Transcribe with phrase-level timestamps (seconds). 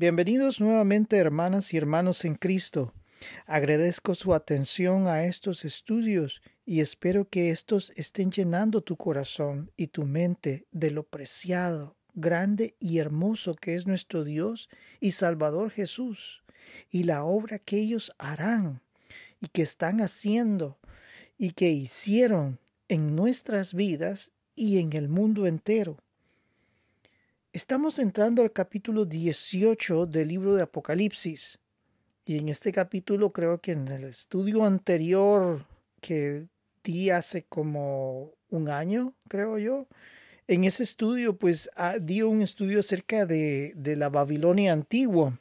[0.00, 2.94] Bienvenidos nuevamente hermanas y hermanos en Cristo.
[3.46, 9.88] Agradezco su atención a estos estudios y espero que estos estén llenando tu corazón y
[9.88, 14.68] tu mente de lo preciado, grande y hermoso que es nuestro Dios
[15.00, 16.44] y Salvador Jesús
[16.92, 18.82] y la obra que ellos harán
[19.40, 20.78] y que están haciendo
[21.36, 25.96] y que hicieron en nuestras vidas y en el mundo entero.
[27.58, 31.58] Estamos entrando al capítulo 18 del libro de Apocalipsis.
[32.24, 35.66] Y en este capítulo creo que en el estudio anterior
[36.00, 36.46] que
[36.84, 39.88] di hace como un año, creo yo,
[40.46, 45.40] en ese estudio pues ah, di un estudio acerca de, de la Babilonia antigua.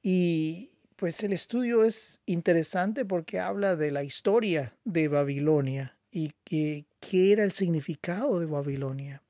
[0.00, 6.86] Y pues el estudio es interesante porque habla de la historia de Babilonia y qué
[7.10, 9.22] era el significado de Babilonia.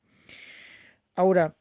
[1.18, 1.56] Ahora,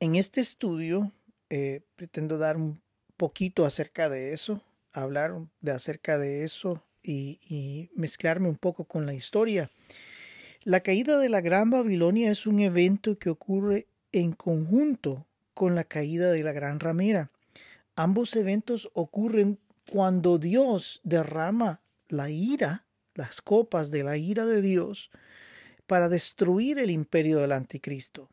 [0.00, 1.12] en este estudio
[1.50, 2.80] eh, pretendo dar un
[3.18, 4.62] poquito acerca de eso,
[4.94, 9.70] hablar de acerca de eso y, y mezclarme un poco con la historia.
[10.62, 15.84] La caída de la Gran Babilonia es un evento que ocurre en conjunto con la
[15.84, 17.30] caída de la Gran Ramera.
[17.94, 19.58] Ambos eventos ocurren
[19.92, 25.10] cuando Dios derrama la ira, las copas de la ira de Dios,
[25.86, 28.28] para destruir el imperio del anticristo.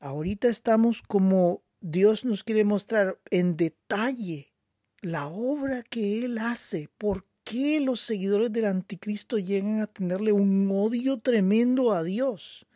[0.00, 4.52] Ahorita estamos como Dios nos quiere mostrar en detalle
[5.00, 10.70] la obra que Él hace, por qué los seguidores del anticristo llegan a tenerle un
[10.70, 12.66] odio tremendo a Dios.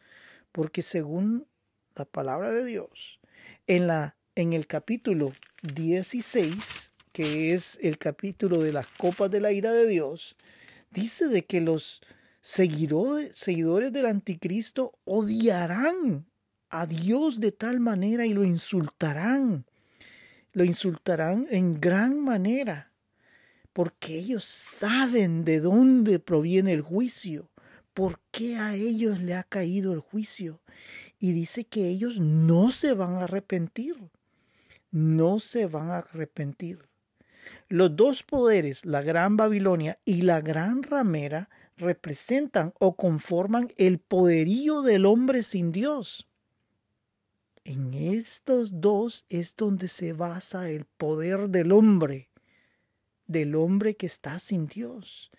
[0.52, 1.46] Porque según
[1.94, 3.20] la palabra de Dios,
[3.66, 5.32] en, la, en el capítulo
[5.74, 10.36] 16, que es el capítulo de las copas de la ira de Dios,
[10.90, 12.02] dice de que los
[12.46, 16.26] seguidores del anticristo odiarán
[16.70, 19.66] a Dios de tal manera y lo insultarán.
[20.52, 22.92] Lo insultarán en gran manera,
[23.72, 27.50] porque ellos saben de dónde proviene el juicio,
[27.92, 30.62] por qué a ellos le ha caído el juicio.
[31.18, 33.96] Y dice que ellos no se van a arrepentir,
[34.92, 36.88] no se van a arrepentir.
[37.68, 44.82] Los dos poderes, la Gran Babilonia y la Gran Ramera, representan o conforman el poderío
[44.82, 46.26] del hombre sin Dios.
[47.64, 52.30] En estos dos es donde se basa el poder del hombre,
[53.26, 55.30] del hombre que está sin Dios.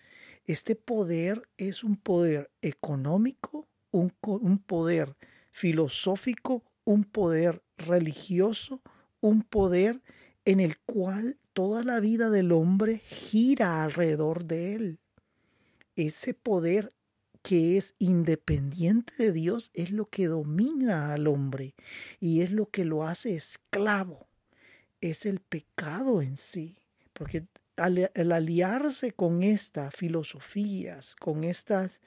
[0.44, 4.10] Este poder es un poder económico, un,
[4.58, 5.16] poder
[5.52, 8.82] filosófico, un poder religioso,
[9.20, 10.02] un poder
[10.44, 15.00] en el cual toda la vida del hombre gira alrededor de él
[16.06, 16.92] ese poder
[17.42, 21.74] que es independiente de Dios es lo que domina al hombre
[22.20, 24.28] y es lo que lo hace esclavo.
[25.00, 26.76] Es el pecado en sí.
[27.12, 32.00] Porque al, aliarse con estas filosofías, con estas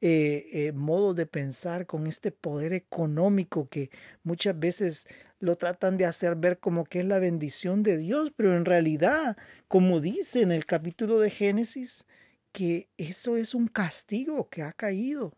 [0.00, 3.90] eh, eh, modos de pensar, con este poder económico que
[4.22, 5.06] muchas veces
[5.38, 9.36] lo tratan de hacer ver como que es la bendición de Dios, pero en realidad,
[9.68, 12.06] como dice en el capítulo de Génesis,
[12.52, 15.36] que eso es un castigo que ha caído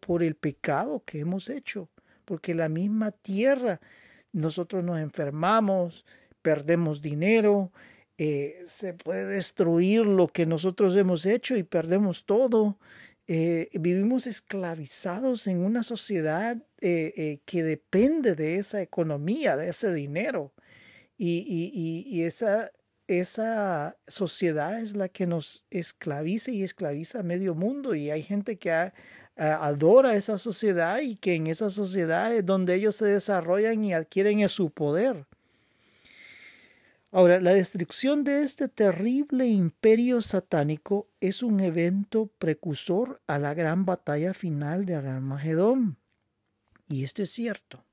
[0.00, 1.90] por el pecado que hemos hecho,
[2.24, 3.80] porque la misma tierra
[4.32, 6.04] nosotros nos enfermamos,
[6.42, 7.72] perdemos dinero,
[8.18, 12.78] eh, se puede destruir lo que nosotros hemos hecho y perdemos todo.
[13.28, 20.52] Eh, vivimos esclavizados en una sociedad eh, que depende de esa economía, de ese dinero.
[21.18, 22.70] Y, y, y esa
[23.08, 28.56] esa sociedad es la que nos esclaviza y esclaviza a medio mundo y hay gente
[28.56, 28.92] que
[29.36, 34.48] adora esa sociedad y que en esa sociedad es donde ellos se desarrollan y adquieren
[34.48, 35.26] su poder.
[37.12, 43.86] Ahora, la destrucción de este terrible imperio satánico es un evento precursor a la gran
[43.86, 45.96] batalla final de Armagedón.
[46.88, 47.84] Y esto es cierto.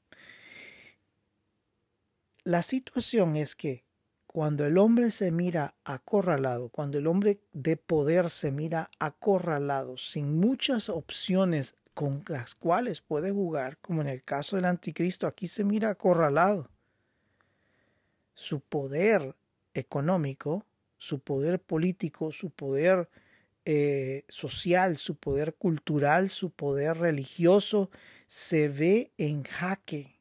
[2.43, 3.85] La situación es que
[4.33, 10.39] cuando el hombre se mira acorralado, cuando el hombre de poder se mira acorralado, sin
[10.39, 15.63] muchas opciones con las cuales puede jugar, como en el caso del anticristo, aquí se
[15.63, 16.67] mira acorralado.
[18.33, 19.35] Su poder
[19.75, 20.65] económico,
[20.97, 23.07] su poder político, su poder
[23.65, 27.91] eh, social, su poder cultural, su poder religioso,
[28.25, 30.12] se ve en jaque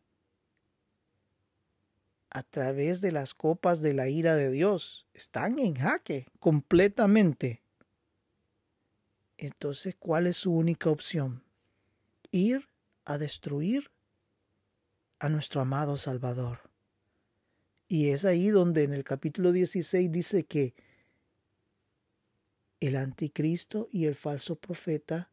[2.35, 5.07] a través de las copas de la ira de Dios.
[5.13, 7.63] Están en jaque completamente.
[9.37, 11.45] Entonces, ¿cuál es su única opción?
[12.31, 12.69] Ir
[13.05, 13.91] a destruir
[15.19, 16.71] a nuestro amado Salvador.
[17.87, 20.75] Y es ahí donde en el capítulo 16 dice que
[22.81, 25.31] el anticristo y el falso profeta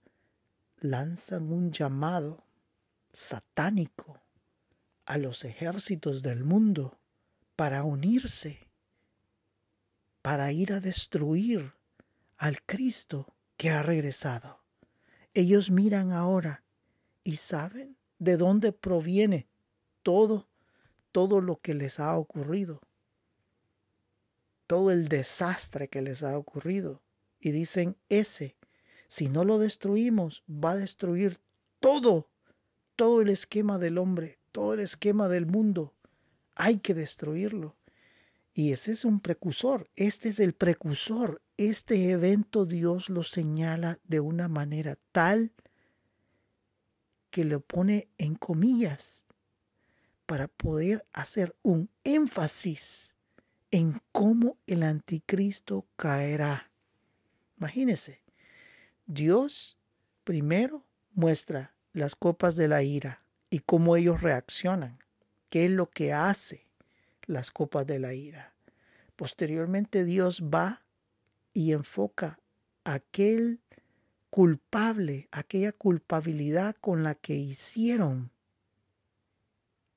[0.79, 2.43] lanzan un llamado
[3.13, 4.21] satánico
[5.09, 6.99] a los ejércitos del mundo
[7.55, 8.69] para unirse,
[10.21, 11.73] para ir a destruir
[12.37, 14.63] al Cristo que ha regresado.
[15.33, 16.63] Ellos miran ahora
[17.23, 19.47] y saben de dónde proviene
[20.03, 20.47] todo,
[21.11, 22.79] todo lo que les ha ocurrido,
[24.67, 27.01] todo el desastre que les ha ocurrido.
[27.39, 28.57] Y dicen, ese,
[29.07, 31.39] si no lo destruimos, va a destruir
[31.79, 32.29] todo,
[32.95, 35.93] todo el esquema del hombre, todo el esquema del mundo.
[36.55, 37.75] Hay que destruirlo.
[38.53, 41.41] Y ese es un precursor, este es el precursor.
[41.57, 45.53] Este evento Dios lo señala de una manera tal
[47.29, 49.23] que lo pone en comillas
[50.25, 53.15] para poder hacer un énfasis
[53.71, 56.71] en cómo el anticristo caerá.
[57.57, 58.21] Imagínese,
[59.05, 59.77] Dios
[60.23, 64.99] primero muestra las copas de la ira y cómo ellos reaccionan,
[65.49, 66.67] qué es lo que hace
[67.25, 68.53] las copas de la ira.
[69.15, 70.83] Posteriormente Dios va
[71.53, 72.39] y enfoca
[72.83, 73.59] aquel
[74.29, 78.31] culpable, aquella culpabilidad con la que hicieron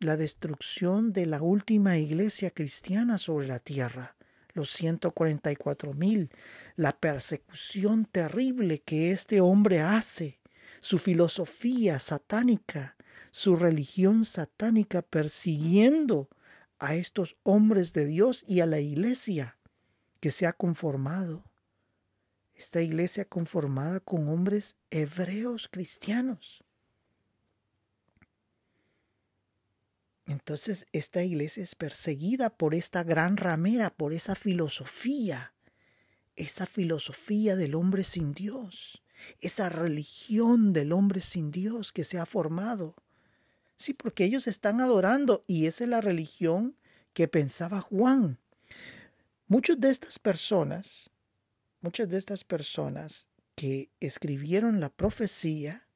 [0.01, 4.17] la destrucción de la última iglesia cristiana sobre la tierra,
[4.53, 6.31] los 144 mil,
[6.77, 10.41] la persecución terrible que este hombre hace,
[10.81, 12.97] su filosofía satánica,
[13.33, 16.29] su religión satánica persiguiendo
[16.79, 19.59] a estos hombres de Dios y a la iglesia
[20.21, 21.43] que se ha conformado
[22.55, 26.63] esta iglesia conformada con hombres hebreos cristianos.
[30.27, 35.55] Entonces esta iglesia es perseguida por esta gran ramera, por esa filosofía,
[36.37, 39.03] esa filosofía del hombre sin Dios,
[39.41, 42.95] esa religión del hombre sin Dios que se ha formado.
[43.83, 46.77] Sí, porque ellos están adorando y esa es la religión
[47.15, 48.39] que pensaba Juan.
[49.49, 51.11] Muchas de estas personas
[51.83, 55.87] muchas de estas personas que escribieron la profecía,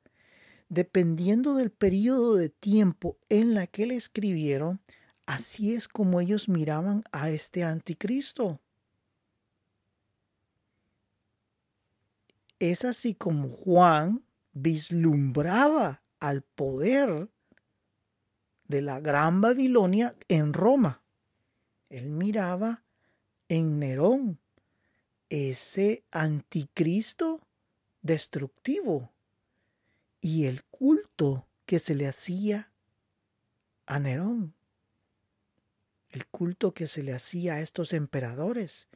[0.69, 4.81] dependiendo del periodo de tiempo en la que la escribieron,
[5.25, 8.61] así es como ellos miraban a este anticristo.
[12.59, 17.29] Es así como Juan vislumbraba al poder
[18.69, 21.03] de la gran Babilonia en Roma.
[21.89, 22.85] Él miraba
[23.49, 24.41] en Nerón,
[25.29, 27.41] ese anticristo
[28.03, 29.13] destructivo
[30.21, 32.73] y el culto que se le hacía
[33.87, 34.55] a Nerón,
[36.11, 38.89] el culto que se le hacía a estos emperadores.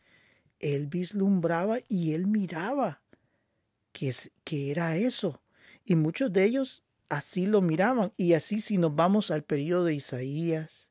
[0.59, 3.03] Él vislumbraba y él miraba
[3.93, 4.15] que,
[4.45, 5.43] que era eso.
[5.85, 8.13] Y muchos de ellos así lo miraban.
[8.17, 10.89] Y así si nos vamos al periodo de Isaías,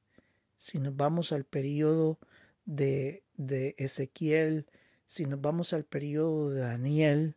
[0.57, 2.19] si nos vamos al periodo
[2.66, 4.68] de, de Ezequiel,
[5.06, 7.35] si nos vamos al periodo de Daniel,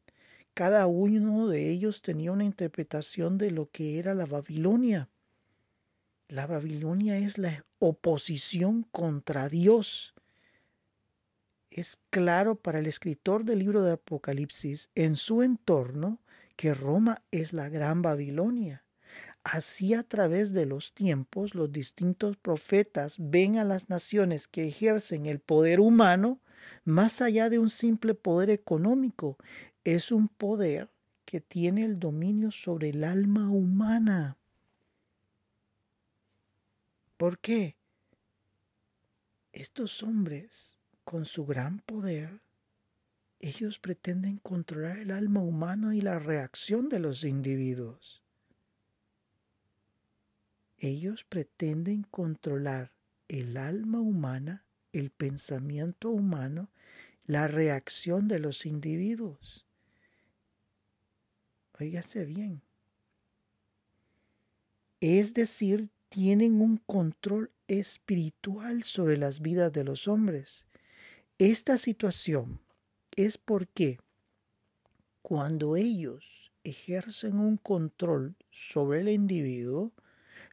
[0.53, 5.09] cada uno de ellos tenía una interpretación de lo que era la Babilonia.
[6.29, 10.15] La Babilonia es la oposición contra Dios.
[11.71, 16.21] Es claro para el escritor del libro de Apocalipsis en su entorno
[16.57, 18.85] que Roma es la gran Babilonia.
[19.45, 25.27] Así a través de los tiempos los distintos profetas ven a las naciones que ejercen
[25.27, 26.41] el poder humano
[26.85, 29.37] más allá de un simple poder económico,
[29.85, 30.91] es un poder
[31.25, 34.37] que tiene el dominio sobre el alma humana.
[37.17, 37.77] ¿Por qué?
[39.53, 42.41] Estos hombres, con su gran poder,
[43.43, 48.23] ellos pretenden controlar el alma humana y la reacción de los individuos.
[50.79, 52.93] Ellos pretenden controlar
[53.29, 56.71] el alma humana el pensamiento humano,
[57.25, 59.67] la reacción de los individuos.
[61.81, 62.63] Óigase bien.
[65.01, 70.67] Es decir, tienen un control espiritual sobre las vidas de los hombres.
[71.39, 72.61] Esta situación
[73.17, 73.99] es porque
[75.23, 79.93] cuando ellos ejercen un control sobre el individuo,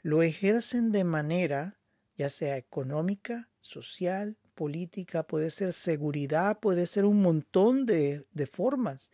[0.02, 1.80] lo ejercen de manera
[2.16, 9.10] ya sea económica, social, política, puede ser seguridad, puede ser un montón de, de formas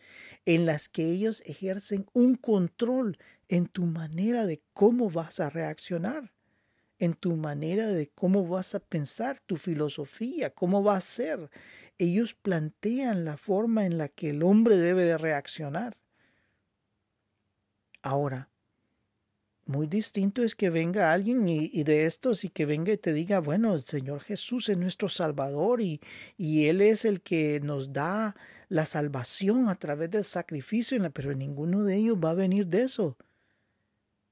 [0.46, 6.34] en las que ellos ejercen un control en tu manera de cómo vas a reaccionar.
[6.98, 11.50] en tu manera de cómo vas a pensar, tu filosofía, cómo va a ser.
[11.98, 15.98] Ellos plantean la forma en la que el hombre debe de reaccionar.
[18.02, 18.50] Ahora,
[19.66, 23.40] muy distinto es que venga alguien y, de estos y que venga y te diga,
[23.40, 26.02] bueno, el Señor Jesús es nuestro Salvador y,
[26.38, 28.36] y Él es el que nos da
[28.70, 33.18] la salvación a través del sacrificio, pero ninguno de ellos va a venir de eso.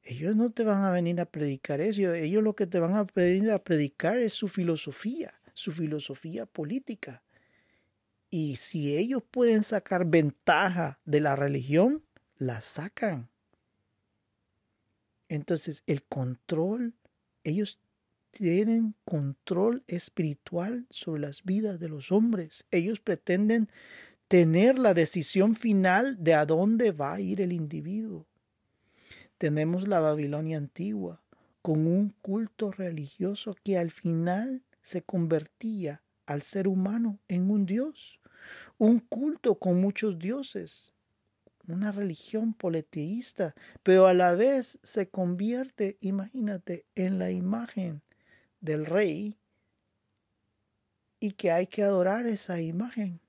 [0.04, 3.08] Ellos no te van a venir a predicar eso, ellos lo que te van a
[3.16, 7.24] venir a predicar es su filosofía, su filosofía política.
[8.36, 12.04] Y si ellos pueden sacar ventaja de la religión,
[12.40, 13.30] la sacan.
[15.30, 16.96] Entonces el control,
[17.44, 17.80] ellos
[18.32, 22.66] tienen control espiritual sobre las vidas de los hombres.
[22.72, 23.70] Ellos pretenden
[24.28, 28.26] tener la decisión final de a dónde va a ir el individuo.
[29.38, 31.22] Tenemos la Babilonia antigua,
[31.62, 38.20] con un culto religioso que al final se convertía al ser humano en un dios,
[38.78, 40.94] un culto con muchos dioses,
[41.68, 48.02] una religión politeísta, pero a la vez se convierte, imagínate, en la imagen
[48.60, 49.38] del rey
[51.20, 53.22] y que hay que adorar esa imagen.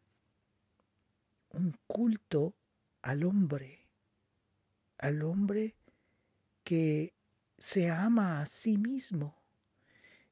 [1.51, 2.57] Un culto
[3.03, 3.87] al hombre,
[4.99, 5.77] al hombre
[6.65, 7.15] que
[7.57, 9.37] se ama a sí mismo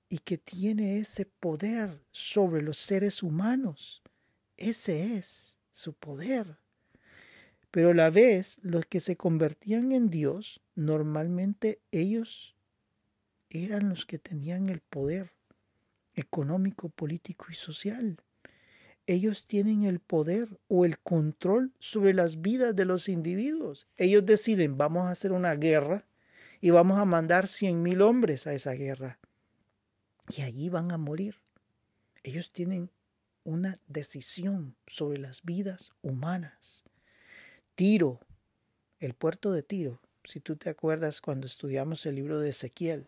[0.08, 4.01] y que tiene ese poder sobre los seres humanos.
[4.62, 6.56] Ese es su poder.
[7.72, 12.54] Pero a la vez, los que se convertían en Dios, normalmente ellos
[13.50, 15.32] eran los que tenían el poder
[16.14, 18.18] económico, político y social.
[19.08, 23.88] Ellos tienen el poder o el control sobre las vidas de los individuos.
[23.96, 26.06] Ellos deciden, vamos a hacer una guerra
[26.60, 29.18] y vamos a mandar cien mil hombres a esa guerra.
[30.28, 31.34] Y allí van a morir.
[32.22, 32.92] Ellos tienen
[33.44, 36.84] una decisión sobre las vidas humanas.
[37.74, 38.20] Tiro,
[39.00, 43.06] el puerto de Tiro, si tú te acuerdas cuando estudiamos el libro de Ezequiel,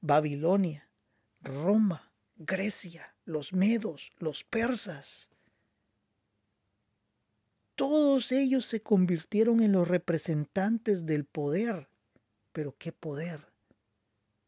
[0.00, 0.88] Babilonia,
[1.42, 5.30] Roma, Grecia, los medos, los persas,
[7.78, 11.88] todos ellos se convirtieron en los representantes del poder.
[12.52, 13.52] Pero ¿qué poder?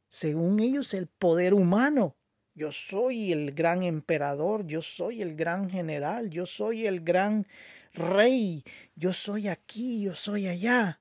[0.09, 2.17] Según ellos, el poder humano.
[2.61, 7.47] Yo soy el gran emperador, yo soy el gran general, yo soy el gran
[7.95, 8.65] rey,
[8.95, 11.01] yo soy aquí, yo soy allá.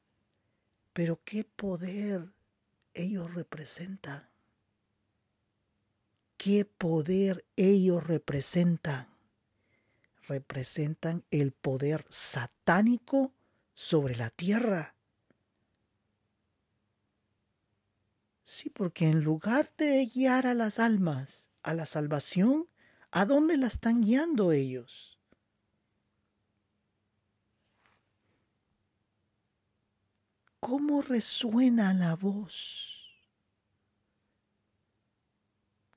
[0.93, 2.31] Pero qué poder
[2.93, 4.29] ellos representan.
[6.37, 9.09] ¿Qué poder ellos representan?
[10.29, 13.33] Representan el poder satánico
[13.73, 14.95] sobre la tierra.
[18.45, 22.67] Sí, porque en lugar de guiar a las almas a la salvación,
[23.11, 25.19] ¿a dónde la están guiando ellos?
[30.59, 33.17] ¿Cómo resuena la voz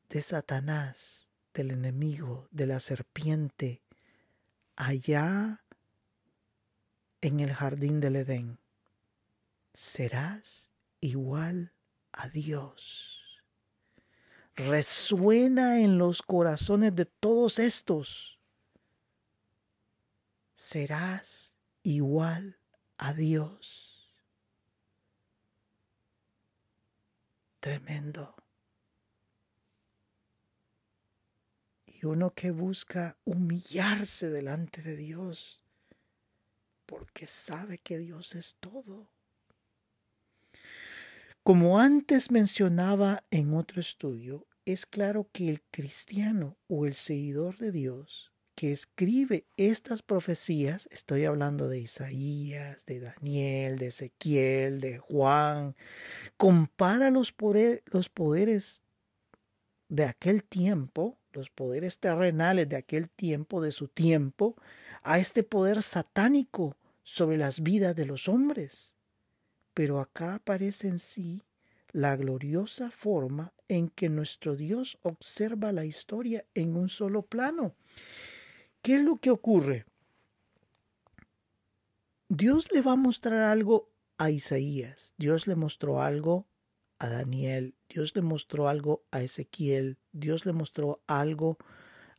[0.09, 3.83] de Satanás, del enemigo, de la serpiente,
[4.77, 5.65] allá
[7.21, 8.59] en el jardín del Edén?
[9.75, 11.75] Serás igual
[12.13, 13.22] a Dios.
[14.55, 18.39] Resuena en los corazones de todos estos.
[20.55, 22.59] Serás igual
[22.99, 23.93] a Dios.
[27.63, 28.35] tremendo.
[31.87, 35.63] Y uno que busca humillarse delante de Dios,
[36.87, 39.09] porque sabe que Dios es todo.
[41.45, 47.73] Como antes mencionaba en otro estudio, es claro que el cristiano o el seguidor de
[47.73, 55.75] Dios que escribe estas profecías, estoy hablando de Isaías, de Daniel, de Ezequiel, de Juan,
[56.37, 57.35] compara los,
[57.87, 58.85] los poderes
[59.89, 64.55] de aquel tiempo, los poderes terrenales de aquel tiempo, de su tiempo,
[65.03, 68.95] a este poder satánico sobre las vidas de los hombres.
[69.75, 71.43] Pero acá aparece en sí
[71.93, 77.75] la gloriosa forma en que nuestro Dios observa la historia en un solo plano
[78.83, 79.87] ¿Qué es lo que ocurre?
[82.29, 86.49] Dios le va a mostrar algo a Isaías, Dios le mostró algo
[86.99, 91.59] a Daniel, Dios le mostró algo a Ezequiel, Dios le mostró algo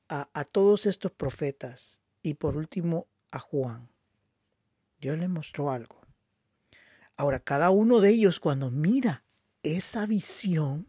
[0.08, 3.90] a, todos estos profetas y por último a Juan.
[5.02, 6.03] Dios le mostró algo.
[7.16, 9.24] Ahora, cada uno de ellos cuando mira
[9.62, 10.88] esa visión,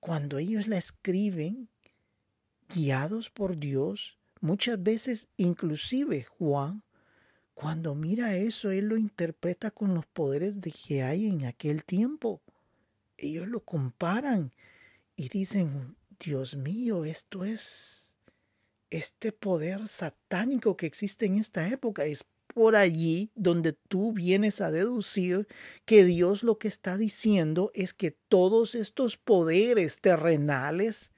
[0.00, 1.68] cuando ellos la escriben,
[2.68, 6.82] guiados por Dios, muchas veces inclusive Juan,
[7.54, 12.42] cuando mira eso, él lo interpreta con los poderes de que hay en aquel tiempo.
[13.16, 14.52] Ellos lo comparan
[15.16, 18.14] y dicen, Dios mío, esto es
[18.90, 22.04] este poder satánico que existe en esta época.
[22.04, 25.46] Es por allí donde tú vienes a deducir
[25.84, 31.12] que Dios lo que está diciendo es que todos estos poderes terrenales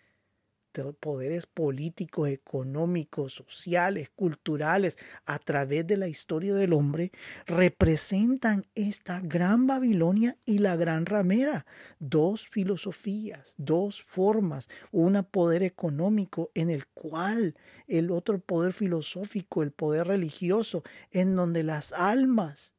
[0.99, 7.13] poderes políticos, económicos, sociales, culturales, a través de la historia del hombre,
[7.47, 11.67] representan esta gran Babilonia y la gran ramera.
[11.99, 17.57] Dos filosofías, dos formas, un poder económico en el cual
[17.87, 22.73] el otro poder filosófico, el poder religioso, en donde las almas,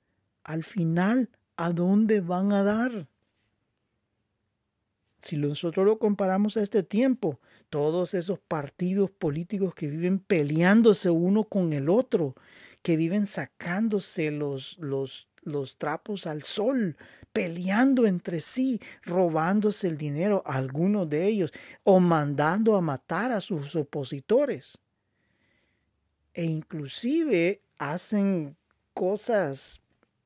[0.44, 3.08] al final, ¿a dónde van a dar?
[5.19, 11.43] Si nosotros lo comparamos a este tiempo, todos esos partidos políticos que viven peleándose uno
[11.43, 12.35] con el otro,
[12.81, 16.95] que viven sacándose los, los, los trapos al sol,
[17.33, 21.51] peleando entre sí, robándose el dinero, algunos de ellos,
[21.83, 24.79] o mandando a matar a sus opositores.
[26.33, 28.55] E inclusive hacen
[28.93, 29.81] cosas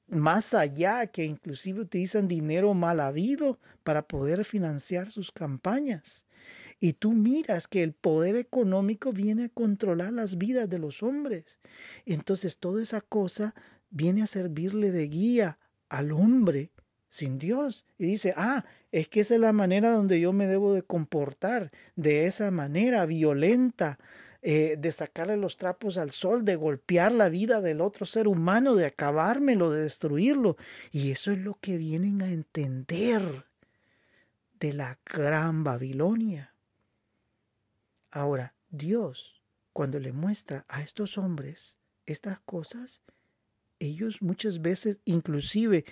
[0.08, 6.26] más allá que inclusive utilizan dinero mal habido para poder financiar sus campañas.
[6.80, 11.60] Y tú miras que el poder económico viene a controlar las vidas de los hombres.
[12.06, 13.56] Entonces toda esa cosa
[13.90, 16.72] viene a servirle de guía al hombre
[17.08, 17.86] sin Dios.
[17.98, 21.72] Y dice, ah, es que esa es la manera donde yo me debo de comportar,
[21.96, 23.98] de esa manera violenta,
[24.46, 28.76] eh, de sacarle los trapos al sol, de golpear la vida del otro ser humano,
[28.76, 30.58] de acabármelo, de destruirlo.
[30.92, 33.46] Y eso es lo que vienen a entender
[34.60, 36.54] de la gran Babilonia.
[38.12, 43.02] Ahora, Dios, cuando le muestra a estos hombres estas cosas,
[43.80, 45.86] ellos muchas veces, inclusive,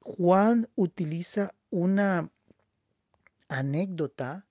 [0.00, 2.30] Juan utiliza una
[3.48, 4.46] anécdota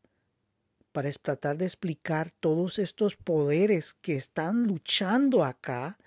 [0.93, 5.97] para tratar de explicar todos estos poderes que están luchando acá.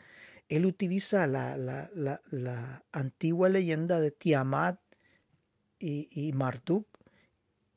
[0.48, 4.80] Él utiliza la, la, antigua leyenda de Tiamat
[5.80, 6.86] y, Marduk.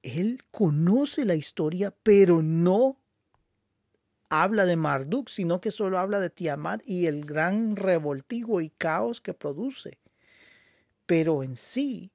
[0.03, 2.99] Él conoce la historia, pero no
[4.29, 9.19] habla de Marduk, sino que solo habla de Tiamat y el gran revoltijo y caos
[9.19, 9.97] que produce.
[11.07, 12.11] Pero en sí,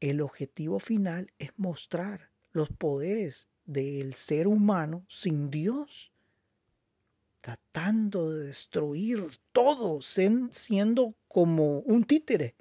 [0.00, 6.12] el objetivo final es mostrar los poderes del ser humano sin Dios,
[7.40, 12.54] tratando de destruir todo, siendo como un títere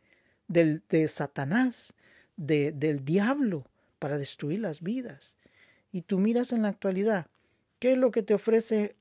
[0.47, 1.93] del, de Satanás,
[2.35, 3.65] de, del diablo,
[3.99, 5.37] para destruir las vidas.
[5.91, 7.27] Y tú miras en la actualidad,
[7.79, 8.95] ¿qué es lo que te ofrece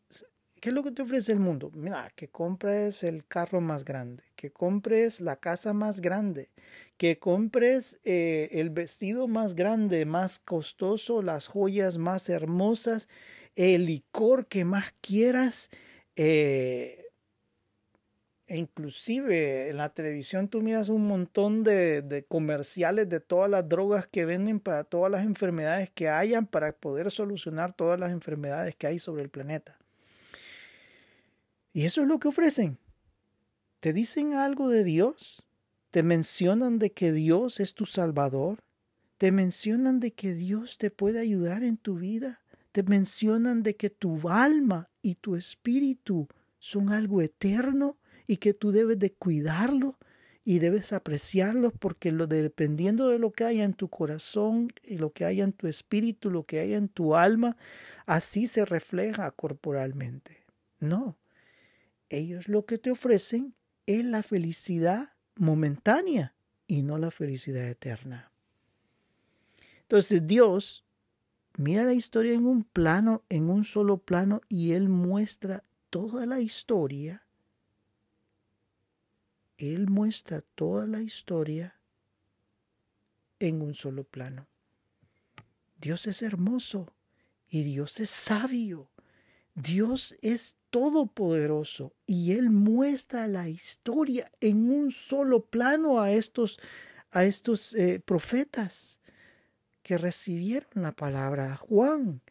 [0.62, 1.72] ¿Qué es lo que te ofrece el mundo?
[1.75, 6.51] Mira, que compres el carro más grande, que compres la casa más grande,
[6.96, 13.09] que compres eh, el vestido más grande, más costoso, las joyas más hermosas,
[13.57, 15.68] el licor que más quieras.
[16.14, 17.07] Eh,
[18.46, 23.68] e inclusive en la televisión tú miras un montón de, de, comerciales de todas las
[23.68, 28.77] drogas que venden para todas las enfermedades que hayan para poder solucionar todas las enfermedades
[28.77, 29.82] que hay sobre el planeta.
[31.72, 32.78] Y eso es lo que ofrecen.
[33.80, 35.46] ¿Te dicen algo de Dios?
[35.90, 38.62] ¿Te mencionan de que Dios es tu Salvador?
[39.18, 42.42] ¿Te mencionan de que Dios te puede ayudar en tu vida?
[42.72, 48.72] ¿Te mencionan de que tu alma y tu espíritu son algo eterno y que tú
[48.72, 49.98] debes de cuidarlo
[50.44, 55.12] y debes apreciarlo porque lo dependiendo de lo que haya en tu corazón y lo
[55.12, 57.56] que haya en tu espíritu, lo que haya en tu alma,
[58.06, 60.44] así se refleja corporalmente.
[60.80, 61.16] No,
[62.12, 63.55] ellos lo que te ofrecen
[63.87, 66.35] es la felicidad momentánea
[66.66, 68.31] y no la felicidad eterna.
[69.83, 70.85] Entonces Dios
[71.57, 76.40] mira la historia en un plano, en un solo plano, y Él muestra toda la
[76.40, 77.27] historia.
[79.59, 81.79] Él muestra toda la historia
[83.38, 84.46] en un solo plano.
[85.79, 86.94] Dios es hermoso
[87.48, 88.90] y Dios es sabio.
[89.55, 96.58] Dios es todopoderoso y Él muestra la historia en un solo plano a estos,
[97.11, 98.98] a estos eh, profetas
[99.82, 101.56] que recibieron la palabra.
[101.56, 102.22] Juan.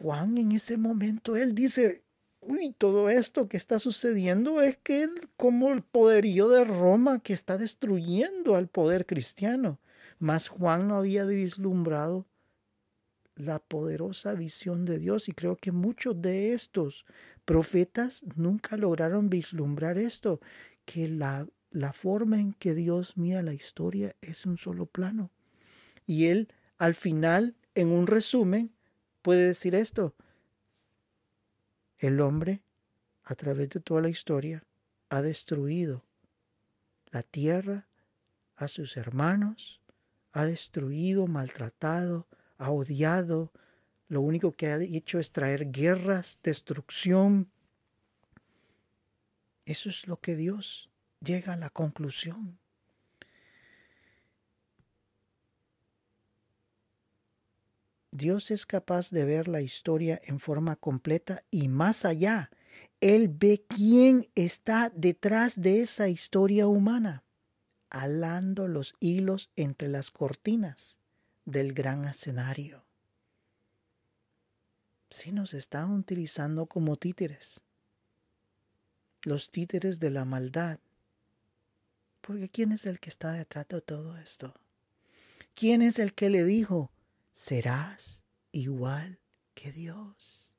[0.00, 2.04] Juan en ese momento, él dice,
[2.40, 7.58] uy, todo esto que está sucediendo es que como el poderío de Roma que está
[7.58, 9.78] destruyendo al poder cristiano.
[10.18, 12.26] Mas Juan no había vislumbrado
[13.36, 17.04] la poderosa visión de Dios y creo que muchos de estos
[17.44, 20.40] profetas nunca lograron vislumbrar esto,
[20.84, 25.30] que la, la forma en que Dios mira la historia es un solo plano.
[26.06, 28.72] Y él al final, en un resumen,
[29.22, 30.14] puede decir esto.
[31.98, 32.62] El hombre,
[33.22, 34.64] a través de toda la historia,
[35.08, 36.04] ha destruido
[37.10, 37.86] la tierra
[38.56, 39.80] a sus hermanos,
[40.32, 42.26] ha destruido, maltratado,
[42.64, 43.52] ha odiado,
[44.08, 47.50] lo único que ha hecho es traer guerras, destrucción.
[49.66, 52.58] Eso es lo que Dios llega a la conclusión.
[58.10, 62.50] Dios es capaz de ver la historia en forma completa y más allá.
[63.00, 67.24] Él ve quién está detrás de esa historia humana,
[67.90, 70.98] alando los hilos entre las cortinas
[71.44, 72.84] del gran escenario.
[75.10, 77.60] Si nos están utilizando como títeres,
[79.22, 80.78] los títeres de la maldad.
[82.20, 84.54] Porque ¿quién es el que está detrás de todo esto?
[85.54, 86.90] ¿Quién es el que le dijo,
[87.32, 89.20] serás igual
[89.54, 90.56] que Dios?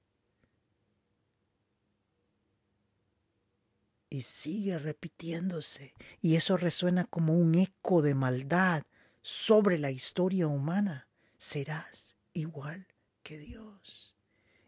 [4.09, 8.83] Y sigue repitiéndose, y eso resuena como un eco de maldad
[9.25, 12.85] sobre la historia humana, serás igual
[13.23, 14.15] que Dios.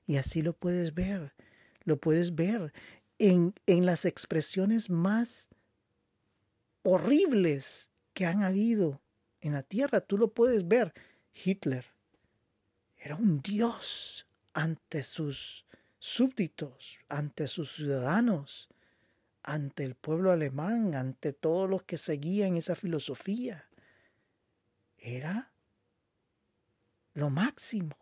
[0.08, 1.36] Y así lo puedes ver,
[1.84, 2.74] lo puedes ver
[3.20, 5.50] en, en las expresiones más
[6.82, 9.00] horribles que han habido
[9.42, 10.02] en la tierra.
[10.02, 10.92] Tú lo puedes ver.
[11.36, 11.86] Hitler
[12.98, 15.68] era un dios ante sus
[16.00, 18.70] súbditos, ante sus ciudadanos,
[19.44, 23.67] ante el pueblo alemán, ante todos los que seguían esa filosofía
[24.98, 25.52] era
[27.14, 27.96] lo máximo.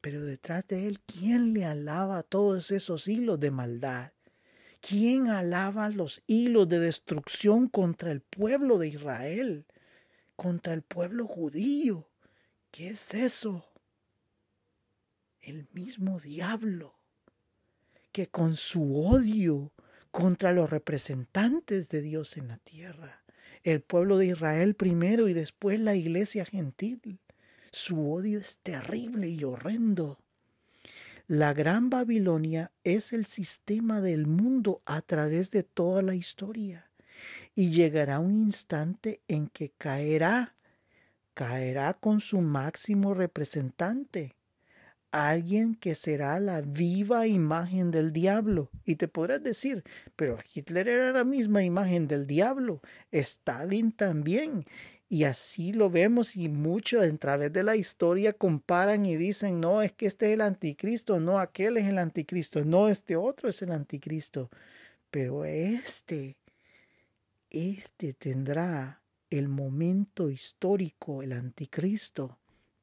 [0.00, 4.12] Pero detrás de él, ¿quién le alaba todos esos hilos de maldad?
[4.80, 9.66] ¿Quién alaba los hilos de destrucción contra el pueblo de Israel?
[10.36, 12.08] Contra el pueblo judío.
[12.70, 13.66] ¿Qué es eso?
[15.40, 16.94] El mismo diablo
[18.12, 19.72] que con su odio
[20.10, 23.24] contra los representantes de Dios en la tierra
[23.62, 27.18] el pueblo de Israel primero y después la iglesia gentil.
[27.70, 30.18] Su odio es terrible y horrendo.
[31.26, 36.90] La gran Babilonia es el sistema del mundo a través de toda la historia
[37.54, 40.54] y llegará un instante en que caerá,
[41.34, 44.37] caerá con su máximo representante,
[45.10, 48.70] alguien que será la viva imagen del diablo.
[48.84, 49.84] Y te podrás decir,
[50.16, 52.80] pero Hitler era la misma imagen del diablo,
[53.12, 54.64] Stalin también.
[55.10, 59.80] Y así lo vemos y muchos a través de la historia comparan y dicen, no,
[59.80, 63.62] es que este es el anticristo, no, aquel es el anticristo, no, este otro es
[63.62, 64.50] el anticristo.
[65.10, 66.36] Pero este,
[67.48, 72.38] este tendrá el momento histórico, el anticristo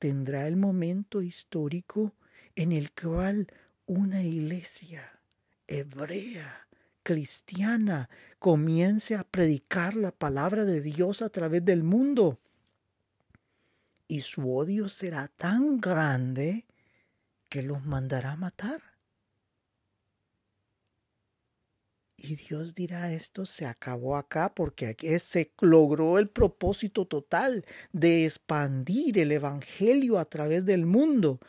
[0.06, 2.14] tendrá el momento histórico
[2.56, 3.48] en el cual
[3.88, 5.20] una iglesia
[5.66, 6.68] hebrea,
[7.02, 12.40] cristiana, comience a predicar la palabra de Dios a través del mundo.
[14.08, 16.68] Y su odio será tan grande
[17.50, 18.84] que los mandará matar.
[22.28, 29.20] Y Dios dirá, esto se acabó acá porque se logró el propósito total de expandir
[29.20, 31.40] el Evangelio a través del mundo.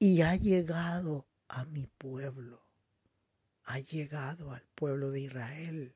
[0.00, 2.66] Y ha llegado a mi pueblo,
[3.62, 5.94] ha llegado al pueblo de Israel.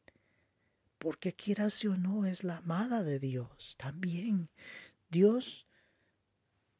[0.98, 4.48] Porque quieras o no, es la amada de Dios también.
[5.08, 5.66] Dios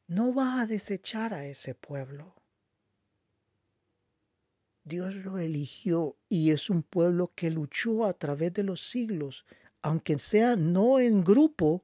[0.07, 2.40] no va a desechar a ese pueblo.
[4.83, 9.45] Dios lo eligió y es un pueblo que luchó a través de los siglos,
[9.81, 11.83] aunque sea no en grupo,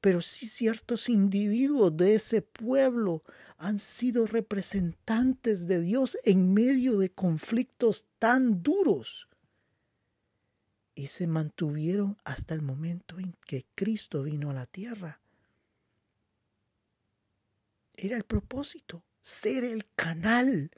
[0.00, 3.22] pero sí ciertos individuos de ese pueblo
[3.58, 9.28] han sido representantes de Dios en medio de conflictos tan duros
[10.94, 15.20] y se mantuvieron hasta el momento en que Cristo vino a la tierra.
[17.94, 20.70] Era el propósito, ser el canal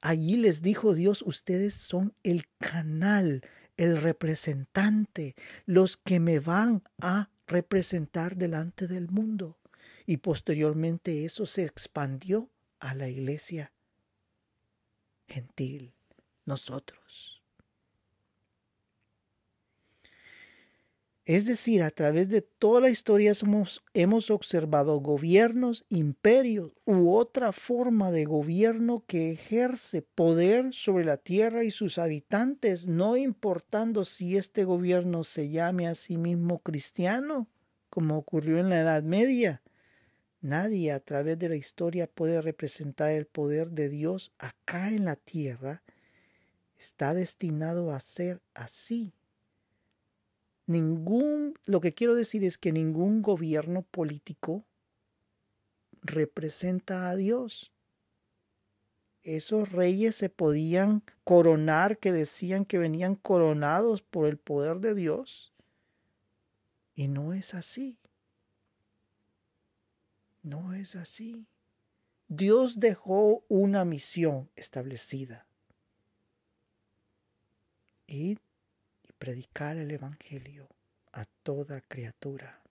[0.00, 3.42] Allí les dijo Dios, ustedes son el canal,
[3.76, 5.34] el representante,
[5.66, 9.58] los que me van a representar delante del mundo.
[10.06, 13.72] Y posteriormente eso se expandió a la iglesia
[15.28, 15.94] gentil,
[16.46, 17.29] nosotros.
[21.30, 23.32] Es decir, a través de toda la historia
[23.94, 31.62] hemos observado gobiernos, imperios u otra forma de gobierno que ejerce poder sobre la tierra
[31.62, 37.46] y sus habitantes, no importando si este gobierno se llame a sí mismo cristiano,
[37.90, 39.62] como ocurrió en la Edad Media.
[40.40, 45.14] Nadie a través de la historia puede representar el poder de Dios acá en la
[45.14, 45.84] tierra.
[46.76, 49.14] Está destinado a ser así
[50.66, 54.64] Ningún, lo que quiero decir es que ningún gobierno político
[56.02, 57.72] representa a Dios.
[59.22, 65.52] Esos reyes se podían coronar, que decían que venían coronados por el poder de Dios.
[66.94, 67.98] Y no es así.
[70.42, 71.46] No es así.
[72.28, 75.46] Dios dejó una misión establecida.
[78.06, 78.38] Y
[79.20, 80.66] predicar el Evangelio
[81.12, 82.62] a toda criatura.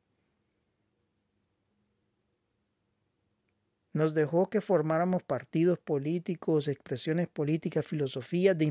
[3.94, 8.66] Nos dejó que formáramos partidos políticos, expresiones políticas, filosofías de,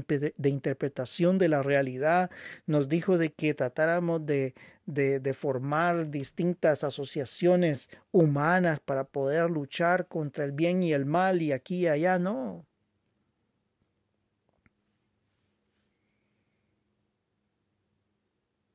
[0.49, 2.31] interpretación de la realidad.
[2.67, 10.53] Nos dijo de que tratáramos de formar distintas asociaciones humanas para poder luchar contra el
[10.53, 12.19] bien y el mal y aquí y allá.
[12.19, 12.65] No,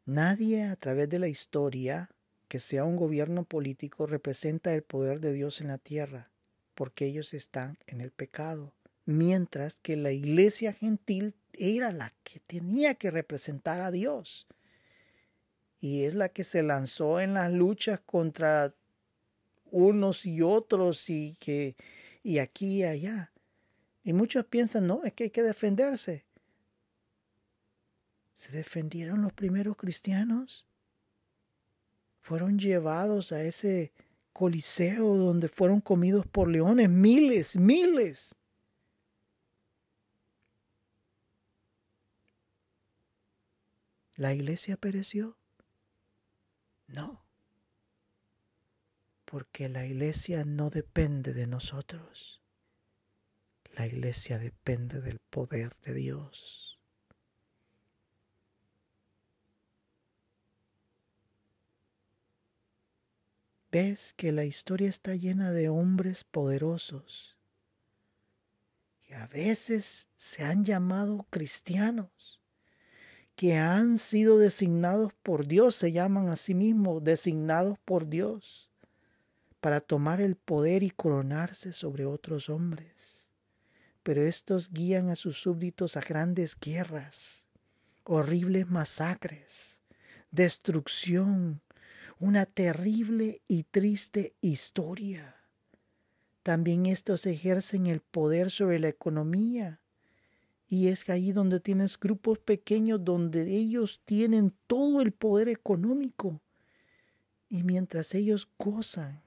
[0.05, 2.09] Nadie a través de la historia
[2.49, 6.29] que sea un gobierno político representa el poder de Dios en la tierra,
[6.75, 8.73] porque ellos están en el pecado,
[9.05, 14.45] mientras que la iglesia gentil era la que tenía que representar a Dios.
[15.79, 18.75] Y es la que se lanzó en las luchas contra
[19.71, 21.75] unos y otros y que
[22.23, 23.31] y aquí y allá.
[24.03, 26.25] Y muchos piensan, no, es que hay que defenderse.
[28.33, 30.65] ¿Se defendieron los primeros cristianos?
[32.21, 33.91] Fueron llevados a ese
[34.31, 38.35] coliseo donde fueron comidos por leones, miles, miles.
[44.15, 45.37] ¿La iglesia pereció?
[46.87, 47.23] No,
[49.25, 52.39] porque la iglesia no depende de nosotros.
[53.75, 56.72] La iglesia depende del poder de Dios.
[63.73, 67.35] Ves que la historia está llena de hombres poderosos
[69.01, 72.39] que a veces se han llamado cristianos,
[73.35, 78.69] que han sido designados por Dios, se llaman a sí mismos designados por Dios
[79.59, 83.27] para tomar el poder y coronarse sobre otros hombres.
[84.03, 87.47] Pero estos guían a sus súbditos a grandes guerras,
[88.03, 89.81] horribles masacres,
[90.29, 91.62] destrucción,
[92.23, 95.35] una terrible y triste historia.
[96.41, 99.81] También estos ejercen el poder sobre la economía.
[100.65, 106.39] Y es ahí donde tienes grupos pequeños donde ellos tienen todo el poder económico.
[107.49, 109.21] Y mientras ellos gozan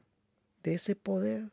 [0.63, 1.53] de ese poder,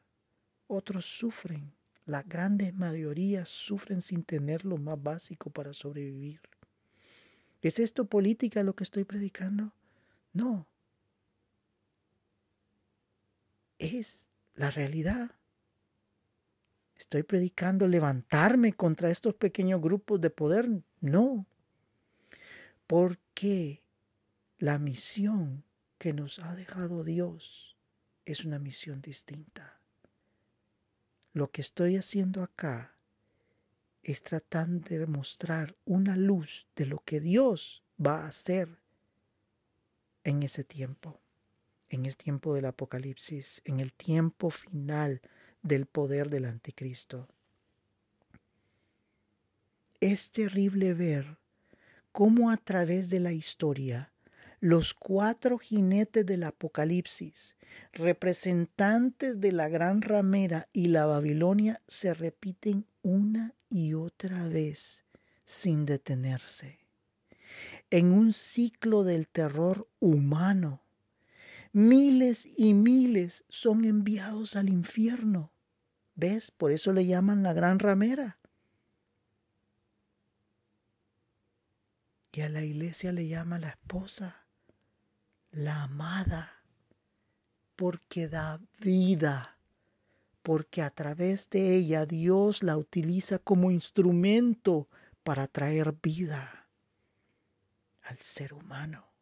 [0.67, 1.73] otros sufren.
[2.06, 6.39] La grandes mayoría sufren sin tener lo más básico para sobrevivir.
[7.62, 9.73] ¿Es esto política lo que estoy predicando?
[10.32, 10.67] No,
[13.79, 15.31] es la realidad.
[16.95, 20.69] ¿Estoy predicando levantarme contra estos pequeños grupos de poder?
[21.01, 21.45] No.
[22.88, 23.83] Porque
[24.57, 25.63] la misión
[25.97, 27.77] que nos ha dejado Dios
[28.25, 29.81] es una misión distinta.
[31.33, 32.95] Lo que estoy haciendo acá
[34.03, 38.79] es tratando de mostrar una luz de lo que Dios va a hacer
[40.23, 41.22] en ese tiempo
[41.93, 45.21] en el tiempo del Apocalipsis, en el tiempo final
[45.62, 47.27] del poder del anticristo.
[49.99, 51.38] Es terrible ver
[52.12, 54.12] cómo a través de la historia
[54.60, 57.58] los cuatro jinetes del Apocalipsis,
[57.91, 65.06] representantes de la gran ramera y la Babilonia, se repiten una y otra vez
[65.45, 66.79] sin detenerse,
[67.91, 70.83] en un ciclo del terror humano
[71.75, 75.51] Miles y miles son enviados al infierno.
[76.13, 76.51] ¿Ves?
[76.51, 78.38] Por eso le llaman la gran ramera.
[82.31, 84.45] Y a la iglesia le llama la esposa,
[85.49, 86.63] la amada,
[87.75, 89.57] porque da vida,
[90.43, 94.88] porque a través de ella Dios la utiliza como instrumento
[95.23, 96.67] para traer vida
[98.03, 99.12] al ser humano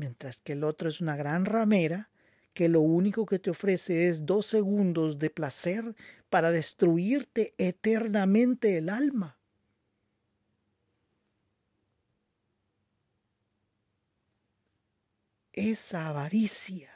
[0.00, 2.10] mientras que el otro es una gran ramera
[2.54, 5.94] que lo único que te ofrece es dos segundos de placer
[6.30, 9.38] para destruirte eternamente el alma.
[15.52, 16.90] Esa avaricia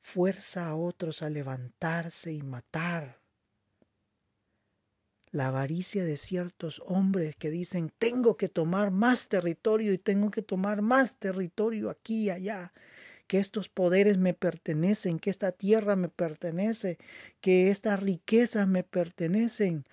[0.00, 3.19] fuerza a otros a levantarse y matar.
[5.32, 10.42] La avaricia de ciertos hombres que dicen tengo que tomar más territorio y tengo que
[10.42, 12.72] tomar más territorio aquí y allá,
[13.28, 16.98] que estos poderes me pertenecen, que esta tierra me pertenece,
[17.40, 19.84] que estas riquezas me pertenecen.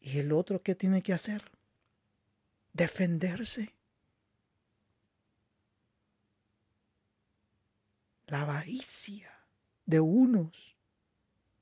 [0.00, 1.42] ¿Y el otro qué tiene que hacer?
[2.72, 3.74] Defenderse.
[8.28, 9.28] La avaricia
[9.84, 10.79] de unos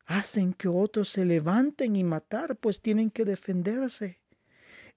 [0.08, 4.20] hacen que otros se levanten y matar, pues tienen que defenderse.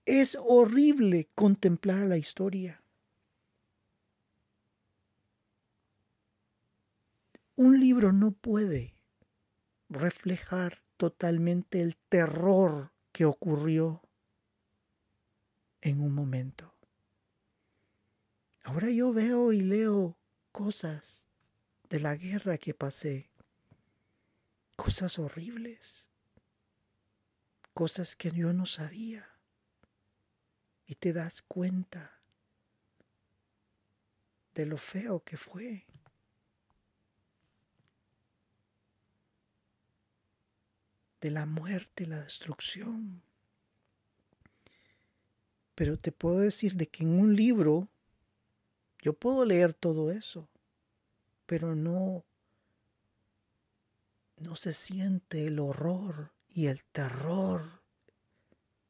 [0.06, 2.82] Es horrible contemplar la historia.
[7.56, 8.96] Un libro no puede
[9.90, 14.02] reflejar totalmente el terror que ocurrió
[15.82, 16.74] en un momento.
[18.64, 20.18] Ahora yo veo y leo
[20.54, 21.28] cosas
[21.90, 23.31] de la guerra que pasé.
[24.84, 26.10] Cosas horribles.
[27.76, 29.30] Cosas que yo no sabía.
[30.88, 32.20] Y te das cuenta
[34.56, 35.86] de lo feo que fue.
[41.22, 43.22] de la muerte, la destrucción.
[45.76, 47.88] Pero te puedo decir de que en un libro
[49.04, 50.50] yo puedo leer todo eso
[51.52, 52.24] pero no
[54.42, 57.84] no se siente el horror y el terror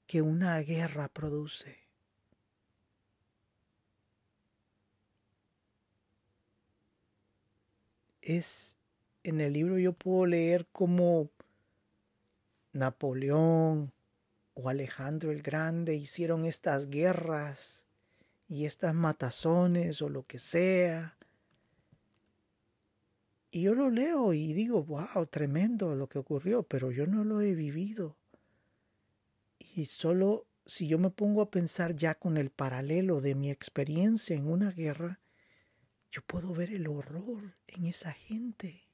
[0.07, 1.77] que una guerra produce.
[8.21, 8.77] Es
[9.23, 11.29] en el libro yo puedo leer como
[12.71, 13.91] Napoleón
[14.53, 17.85] o Alejandro el Grande hicieron estas guerras
[18.47, 21.17] y estas matazones o lo que sea
[23.51, 27.41] y yo lo leo y digo, wow, tremendo lo que ocurrió, pero yo no lo
[27.41, 28.17] he vivido.
[29.75, 34.37] Y solo si yo me pongo a pensar ya con el paralelo de mi experiencia
[34.37, 35.19] en una guerra,
[36.11, 38.87] yo puedo ver el horror en esa gente.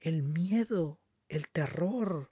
[0.00, 2.30] El miedo, el terror.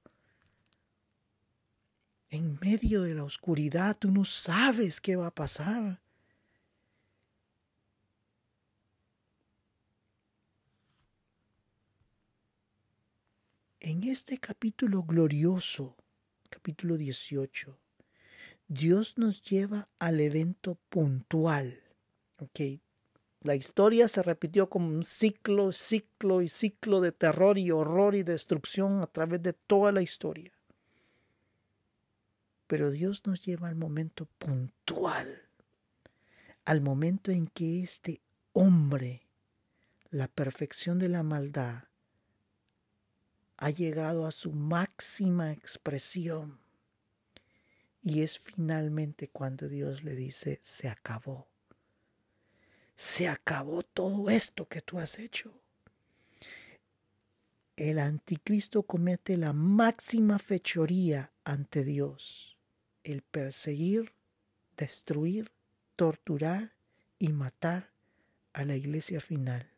[2.31, 6.04] En medio de la oscuridad tú no sabes qué va a pasar.
[13.87, 15.95] En este capítulo glorioso,
[16.49, 17.79] capítulo 18,
[18.67, 21.83] Dios nos lleva al evento puntual.
[22.39, 22.81] Okay.
[23.43, 28.23] La historia se repitió como un ciclo, ciclo y ciclo de terror y horror y
[28.23, 30.55] destrucción a través de toda la historia.
[32.67, 35.43] Pero Dios nos lleva al momento puntual,
[36.65, 38.23] al momento en que este
[38.55, 39.29] hombre,
[40.09, 41.85] la perfección de la maldad,
[43.57, 46.61] ha llegado a su máxima expresión.
[48.03, 51.49] Y es finalmente cuando Dios le dice, se acabó.
[52.95, 55.61] Se acabó todo esto que tú has hecho.
[57.77, 62.57] El anticristo comete la máxima fechoría ante Dios,
[63.03, 64.13] el perseguir,
[64.77, 65.51] destruir,
[65.97, 66.75] torturar
[67.19, 67.91] y matar
[68.53, 69.74] a la iglesia final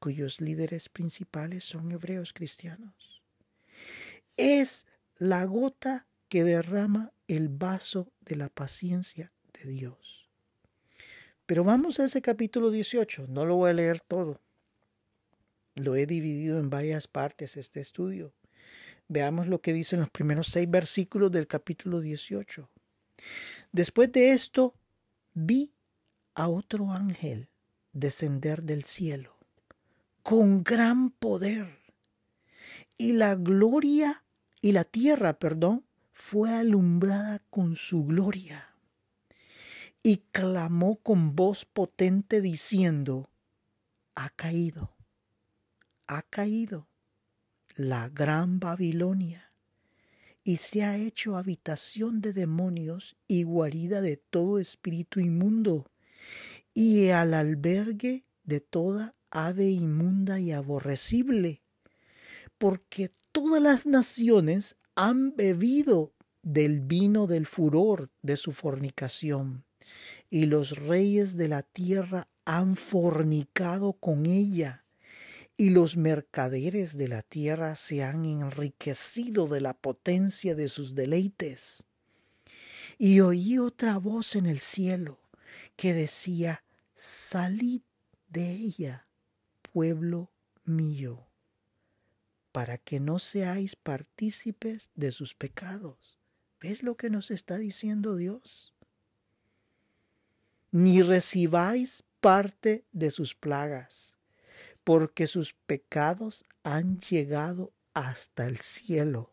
[0.00, 3.22] cuyos líderes principales son hebreos cristianos.
[4.36, 4.86] Es
[5.16, 10.28] la gota que derrama el vaso de la paciencia de Dios.
[11.46, 14.40] Pero vamos a ese capítulo 18, no lo voy a leer todo.
[15.74, 18.32] Lo he dividido en varias partes este estudio.
[19.08, 22.70] Veamos lo que dicen los primeros seis versículos del capítulo 18.
[23.72, 24.74] Después de esto,
[25.34, 25.72] vi
[26.34, 27.48] a otro ángel
[27.92, 29.39] descender del cielo
[30.22, 31.78] con gran poder.
[32.96, 34.24] Y la gloria
[34.60, 38.76] y la tierra, perdón, fue alumbrada con su gloria.
[40.02, 43.30] Y clamó con voz potente diciendo,
[44.14, 44.94] ha caído,
[46.06, 46.88] ha caído
[47.74, 49.52] la gran Babilonia,
[50.42, 55.90] y se ha hecho habitación de demonios y guarida de todo espíritu inmundo,
[56.74, 61.62] y al albergue de toda ave inmunda y aborrecible,
[62.58, 66.12] porque todas las naciones han bebido
[66.42, 69.64] del vino del furor de su fornicación,
[70.28, 74.84] y los reyes de la tierra han fornicado con ella,
[75.56, 81.84] y los mercaderes de la tierra se han enriquecido de la potencia de sus deleites.
[82.96, 85.20] Y oí otra voz en el cielo
[85.76, 86.64] que decía,
[86.94, 87.82] Salid
[88.28, 89.06] de ella,
[89.72, 90.30] pueblo
[90.64, 91.26] mío,
[92.52, 96.18] para que no seáis partícipes de sus pecados.
[96.60, 98.74] ¿Ves lo que nos está diciendo Dios?
[100.70, 104.18] Ni recibáis parte de sus plagas,
[104.84, 109.32] porque sus pecados han llegado hasta el cielo.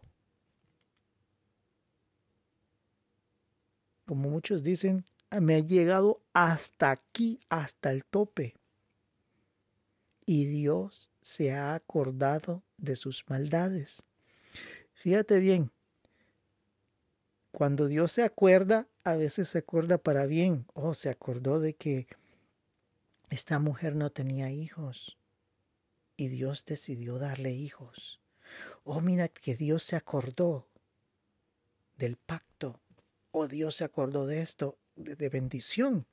[4.06, 5.06] Como muchos dicen,
[5.42, 8.57] me ha llegado hasta aquí, hasta el tope.
[10.28, 14.04] Y Dios se ha acordado de sus maldades.
[14.94, 15.72] Fíjate bien,
[17.52, 20.68] cuando Dios se acuerda, a veces se acuerda para bien.
[20.74, 22.08] Oh, se acordó de que
[23.30, 25.18] esta mujer no tenía hijos
[26.18, 28.20] y Dios decidió darle hijos.
[28.84, 30.68] Oh, mira que Dios se acordó
[31.96, 32.82] del pacto.
[33.32, 36.06] Oh, Dios se acordó de esto de, bendición.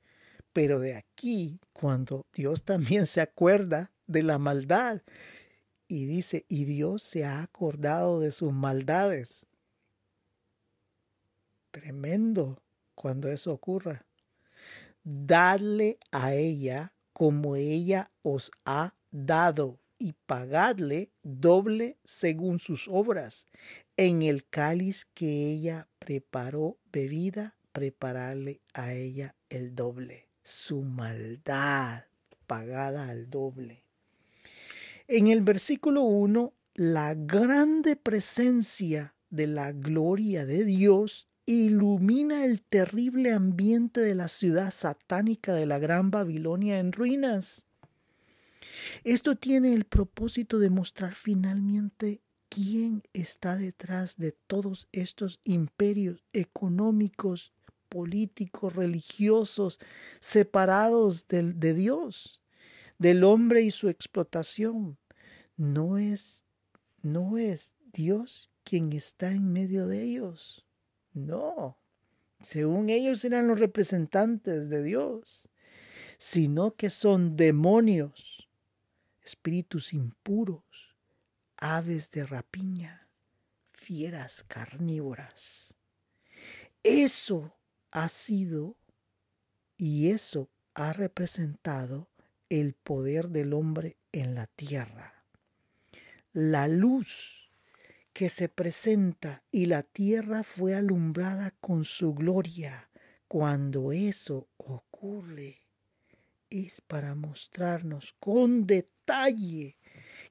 [0.53, 5.01] Pero de aquí, cuando Dios también se acuerda de la maldad
[5.87, 9.45] y dice, y Dios se ha acordado de sus maldades.
[11.71, 12.61] Tremendo
[12.95, 14.05] cuando eso ocurra.
[15.03, 23.47] Dadle a ella como ella os ha dado y pagadle doble según sus obras.
[23.97, 32.05] En el cáliz que ella preparó bebida, prepararle a ella el doble, su maldad
[32.47, 33.84] pagada al doble.
[35.07, 43.31] En el versículo 1, la grande presencia de la gloria de Dios ilumina el terrible
[43.31, 47.67] ambiente de la ciudad satánica de la Gran Babilonia en ruinas.
[49.03, 57.53] Esto tiene el propósito de mostrar finalmente quién está detrás de todos estos imperios económicos
[57.89, 59.79] políticos, religiosos,
[60.19, 62.41] separados del, de Dios,
[62.97, 64.97] del hombre y su explotación.
[65.57, 66.43] No es,
[67.01, 70.65] no es Dios quien está en medio de ellos.
[71.13, 71.77] No.
[72.41, 75.49] Según ellos eran los representantes de Dios,
[76.17, 78.49] sino que son demonios,
[79.23, 80.95] espíritus impuros,
[81.57, 83.07] aves de rapiña,
[83.71, 85.73] fieras carnívoras.
[86.83, 87.55] Eso
[87.91, 88.75] ha sido
[89.77, 92.09] y eso ha representado
[92.49, 95.23] el poder del hombre en la tierra.
[96.33, 97.49] La luz
[98.13, 102.89] que se presenta y la tierra fue alumbrada con su gloria.
[103.27, 105.61] Cuando eso ocurre,
[106.49, 109.77] es para mostrarnos con detalle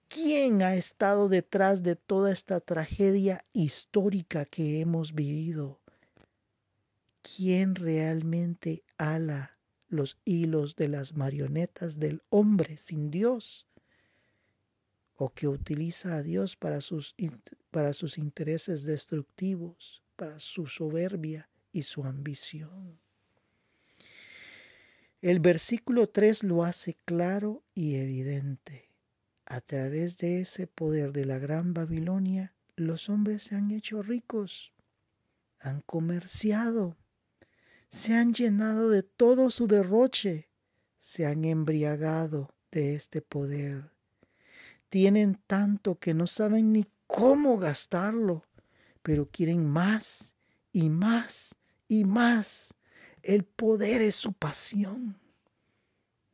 [0.09, 5.81] quién ha estado detrás de toda esta tragedia histórica que hemos vivido
[7.25, 9.54] quién realmente ala
[9.95, 13.67] los hilos de las marionetas del hombre sin Dios
[15.17, 17.15] o que utiliza a Dios para sus,
[17.71, 22.99] para sus intereses destructivos, para su soberbia y su ambición.
[25.23, 28.91] El versículo 3 lo hace claro y evidente.
[29.47, 34.73] A través de ese poder de la gran Babilonia, los hombres se han hecho ricos,
[35.61, 36.97] han comerciado,
[37.95, 40.51] se han llenado de todo su derroche,
[40.99, 43.93] se han embriagado de este poder.
[44.89, 48.43] Tienen tanto que no saben ni cómo gastarlo,
[49.03, 50.35] pero quieren más
[50.73, 51.55] y más
[51.87, 52.75] y más.
[53.23, 55.21] El poder es su pasión.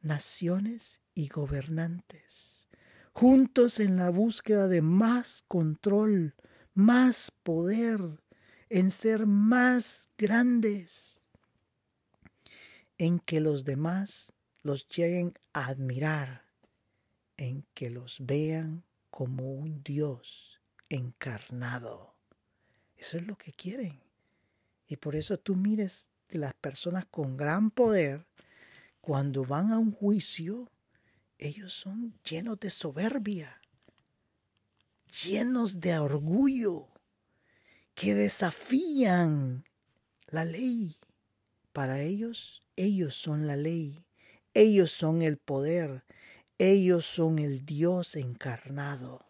[0.00, 2.68] Naciones y gobernantes,
[3.12, 6.34] juntos en la búsqueda de más control,
[6.72, 8.00] más poder,
[8.70, 11.19] en ser más grandes
[13.00, 16.44] en que los demás los lleguen a admirar,
[17.38, 22.14] en que los vean como un Dios encarnado.
[22.98, 24.02] Eso es lo que quieren.
[24.86, 28.26] Y por eso tú mires las personas con gran poder,
[29.00, 30.70] cuando van a un juicio,
[31.38, 33.62] ellos son llenos de soberbia,
[35.24, 36.88] llenos de orgullo,
[37.94, 39.64] que desafían
[40.26, 40.99] la ley.
[41.80, 44.04] Para ellos ellos son la ley,
[44.52, 46.04] ellos son el poder,
[46.58, 49.24] ellos son el Dios encarnado.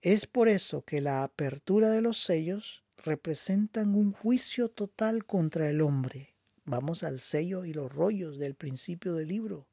[0.00, 5.82] Es por eso que la apertura de los sellos representan un juicio total contra el
[5.82, 6.32] hombre,
[6.64, 9.68] Vamos al sello y los rollos del principio del libro.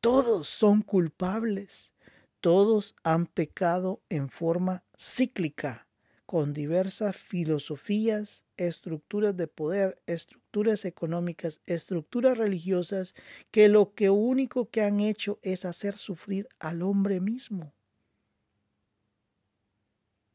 [0.00, 1.94] Todos son culpables.
[2.40, 5.85] Todos han pecado en forma cíclica,
[6.26, 13.14] con diversas filosofías, estructuras de poder, estructuras económicas, estructuras religiosas,
[13.52, 17.72] que lo que único que han hecho es hacer sufrir al hombre mismo.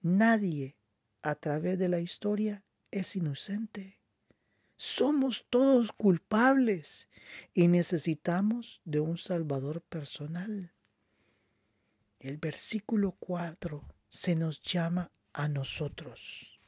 [0.02, 0.78] Nadie
[1.22, 4.00] a través de la historia es inocente.
[4.78, 7.10] Somos todos culpables
[7.54, 10.74] y necesitamos de un Salvador personal.
[12.20, 16.60] El versículo 4 se nos llama a nosotros.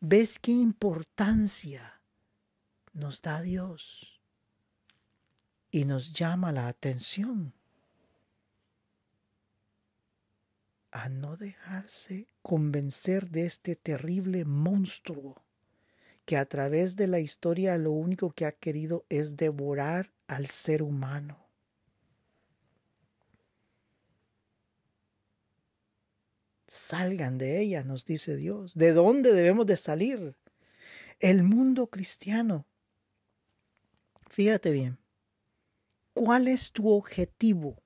[0.00, 2.00] ¿Ves qué importancia
[2.92, 4.20] nos da Dios?
[5.70, 7.52] Y nos llama la atención
[10.90, 15.44] a no dejarse convencer de este terrible monstruo
[16.24, 20.82] que a través de la historia lo único que ha querido es devorar al ser
[20.82, 21.45] humano.
[26.76, 28.74] Salgan de ella, nos dice Dios.
[28.74, 30.36] ¿De dónde debemos de salir?
[31.18, 32.66] El mundo cristiano.
[34.28, 34.98] Fíjate bien,
[36.12, 37.82] ¿cuál es tu objetivo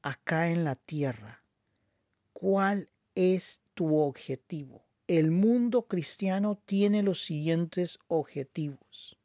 [0.00, 1.44] acá en la tierra?
[2.32, 4.86] ¿Cuál es tu objetivo?
[5.06, 9.18] El mundo cristiano tiene los siguientes objetivos.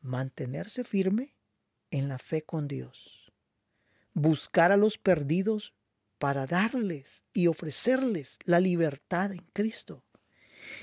[0.00, 1.34] Mantenerse firme
[1.90, 3.32] en la fe con Dios.
[4.14, 5.74] Buscar a los perdidos
[6.18, 10.04] para darles y ofrecerles la libertad en Cristo.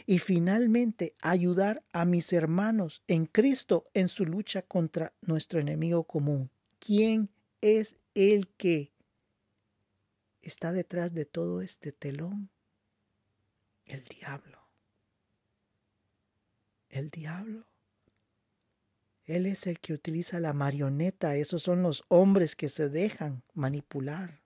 [0.06, 6.50] Y finalmente ayudar a mis hermanos en Cristo en su lucha contra nuestro enemigo común.
[6.80, 7.30] ¿Quién
[7.62, 8.94] es el que
[10.42, 12.50] está detrás de todo este telón?
[13.86, 14.70] El diablo.
[16.90, 17.68] El diablo.
[19.26, 21.36] Él es el que utiliza la marioneta.
[21.36, 24.45] Esos son los hombres que se dejan manipular.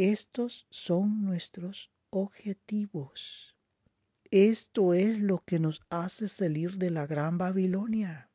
[0.00, 3.56] Estos son nuestros objetivos.
[4.30, 8.30] Esto es lo que nos hace salir de la gran Babilonia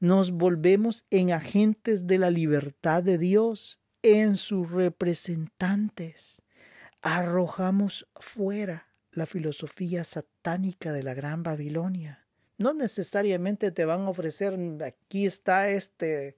[0.00, 6.42] nos volvemos en agentes de la libertad de Dios, en sus representantes.
[7.02, 12.26] Arrojamos fuera la filosofía satánica de la Gran Babilonia.
[12.58, 16.36] No necesariamente te van a ofrecer, aquí está este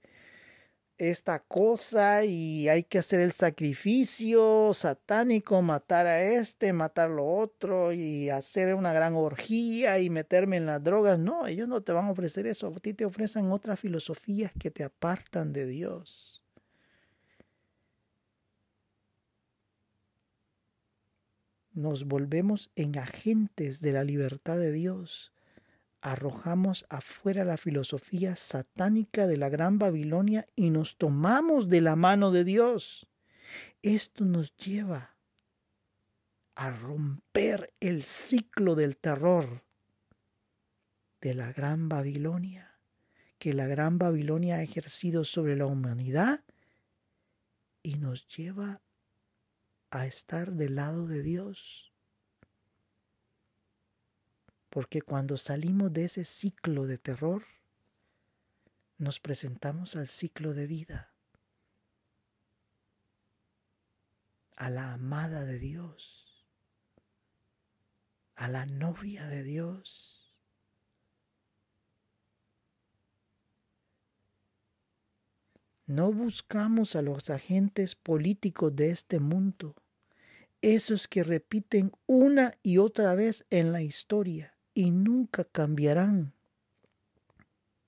[0.99, 7.93] esta cosa y hay que hacer el sacrificio satánico, matar a este, matar lo otro
[7.93, 11.17] y hacer una gran orgía y meterme en las drogas.
[11.17, 12.67] No, ellos no te van a ofrecer eso.
[12.67, 16.43] A ti te ofrecen otras filosofías que te apartan de Dios.
[21.73, 25.31] Nos volvemos en agentes de la libertad de Dios
[26.01, 32.31] arrojamos afuera la filosofía satánica de la Gran Babilonia y nos tomamos de la mano
[32.31, 33.07] de Dios.
[33.81, 35.17] Esto nos lleva
[36.55, 39.63] a romper el ciclo del terror
[41.21, 42.79] de la Gran Babilonia,
[43.37, 46.43] que la Gran Babilonia ha ejercido sobre la humanidad
[47.81, 48.81] y nos lleva
[49.91, 51.88] a estar del lado de Dios
[54.69, 57.43] porque cuando salimos de ese ciclo de terror,
[58.97, 61.13] nos presentamos al ciclo de vida,
[64.55, 66.45] a la amada de Dios,
[68.35, 70.35] a la novia de Dios.
[75.87, 79.75] No buscamos a los agentes políticos de este mundo,
[80.61, 86.33] esos que repiten una y otra vez en la historia y nunca cambiarán.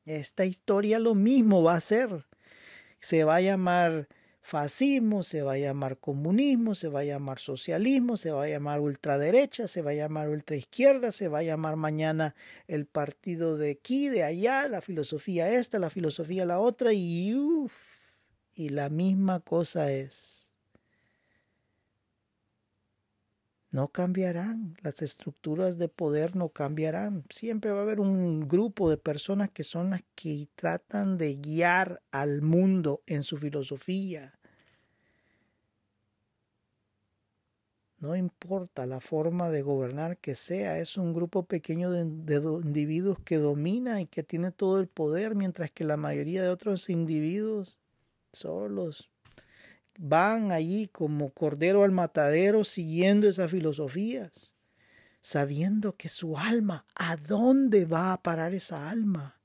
[0.06, 2.26] Esta historia lo mismo va a ser.
[3.00, 4.08] Se va a llamar
[4.42, 8.80] fascismo, se va a llamar comunismo, se va a llamar socialismo, se va a llamar
[8.80, 12.36] ultraderecha, se va a llamar ultraizquierda, se va a llamar mañana
[12.68, 17.74] el partido de aquí, de allá, la filosofía esta, la filosofía la otra y uff,
[18.56, 20.51] y la misma cosa es.
[23.72, 27.24] No cambiarán, las estructuras de poder no cambiarán.
[27.30, 32.02] Siempre va a haber un grupo de personas que son las que tratan de guiar
[32.12, 34.38] al mundo en su filosofía.
[38.00, 43.38] No importa la forma de gobernar que sea, es un grupo pequeño de, individuos que
[43.38, 47.78] domina y que tiene todo el poder, mientras que la mayoría de otros individuos
[48.34, 49.11] solos
[49.98, 54.56] van allí como cordero al matadero siguiendo esas filosofías.
[55.24, 59.40] sabiendo que su alma, ¿a dónde va a parar esa alma?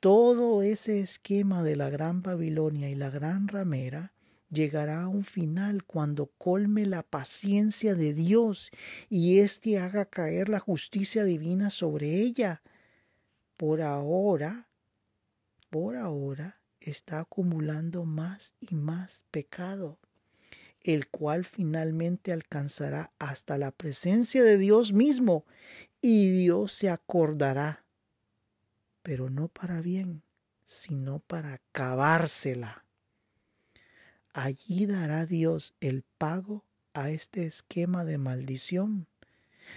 [0.00, 4.12] Todo ese esquema de la gran Babilonia y la gran ramera
[4.50, 8.70] llegará a un final cuando colme la paciencia de Dios
[9.08, 12.62] y éste haga caer la justicia divina sobre ella.
[13.56, 14.68] Por ahora,
[15.70, 19.98] por ahora, está acumulando más y más pecado,
[20.82, 25.44] el cual finalmente alcanzará hasta la presencia de Dios mismo,
[26.00, 27.84] y Dios se acordará,
[29.02, 30.22] pero no para bien,
[30.64, 32.84] sino para acabársela.
[34.32, 36.64] Allí dará Dios el pago
[36.94, 39.06] a este esquema de maldición.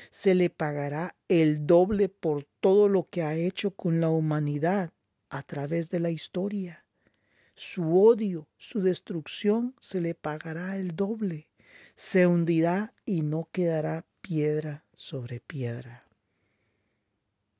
[0.09, 4.91] Se le pagará el doble por todo lo que ha hecho con la humanidad
[5.29, 6.82] a través de la historia.
[7.55, 11.49] Su odio, su destrucción se le pagará el doble.
[11.95, 16.07] Se hundirá y no quedará piedra sobre piedra.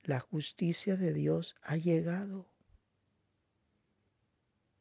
[0.03, 2.47] La justicia de Dios ha llegado.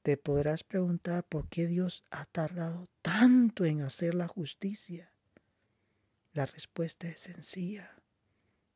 [0.03, 5.13] Te podrás preguntar por qué Dios ha tardado tanto en hacer la justicia.
[6.33, 7.95] La respuesta es sencilla.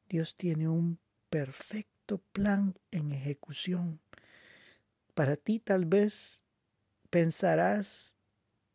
[0.08, 4.00] Dios tiene un perfecto plan en ejecución.
[5.16, 6.42] Para ti tal vez
[7.08, 8.16] pensarás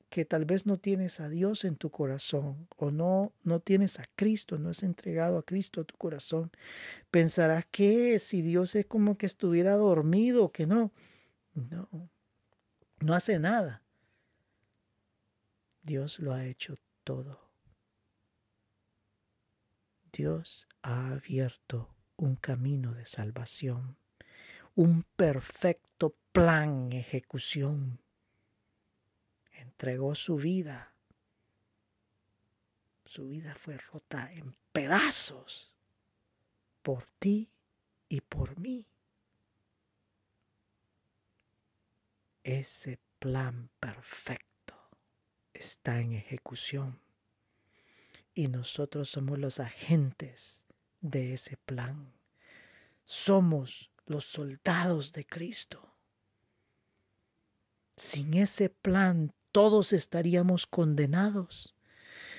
[0.09, 4.07] que tal vez no tienes a Dios en tu corazón o no no tienes a
[4.15, 6.51] Cristo, no has entregado a Cristo a tu corazón.
[7.11, 10.91] Pensarás que si Dios es como que estuviera dormido, que no.
[11.53, 11.87] No,
[13.01, 13.83] no hace nada.
[15.83, 16.73] Dios lo ha hecho
[17.03, 17.39] todo.
[20.11, 23.95] Dios ha abierto un camino de salvación,
[24.73, 27.99] un perfecto plan ejecución.
[29.51, 30.93] Entregó su vida.
[33.05, 35.73] Su vida fue rota en pedazos
[36.82, 37.51] por ti
[38.07, 38.88] y por mí.
[42.43, 44.75] Ese plan perfecto
[45.53, 46.99] está en ejecución
[48.34, 50.65] y nosotros somos los agentes
[51.01, 52.13] de ese plan.
[53.05, 55.90] Somos los soldados de Cristo.
[58.02, 61.76] Sin ese plan todos estaríamos condenados.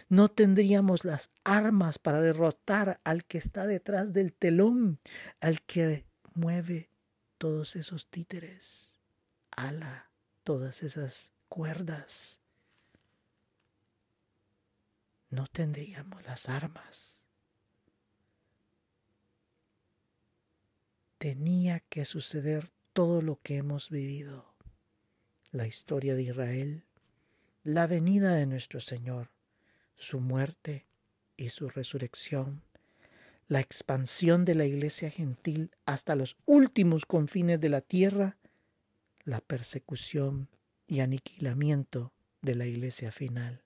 [0.08, 4.98] No tendríamos las armas para derrotar al que está detrás del telón,
[5.40, 6.04] al que
[6.34, 6.90] mueve
[7.38, 8.92] todos esos títeres
[9.56, 10.10] ala
[10.44, 12.40] todas esas cuerdas,
[15.30, 17.20] no tendríamos las armas.
[21.18, 24.51] Tenía que suceder todo lo que hemos vivido,
[25.52, 26.84] la historia de Israel,
[27.62, 29.30] la venida de nuestro Señor,
[29.94, 30.86] su muerte
[31.36, 32.62] y su resurrección,
[33.48, 38.38] la expansión de la iglesia gentil hasta los últimos confines de la tierra
[39.24, 40.48] la persecución
[40.86, 43.62] y aniquilamiento de la iglesia final.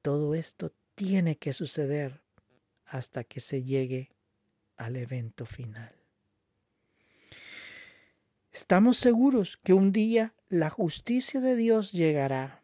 [0.00, 2.22] Todo esto tiene que suceder
[2.86, 4.10] hasta que se llegue
[4.76, 5.95] al evento final.
[8.56, 12.62] Estamos seguros que un día la justicia de Dios llegará.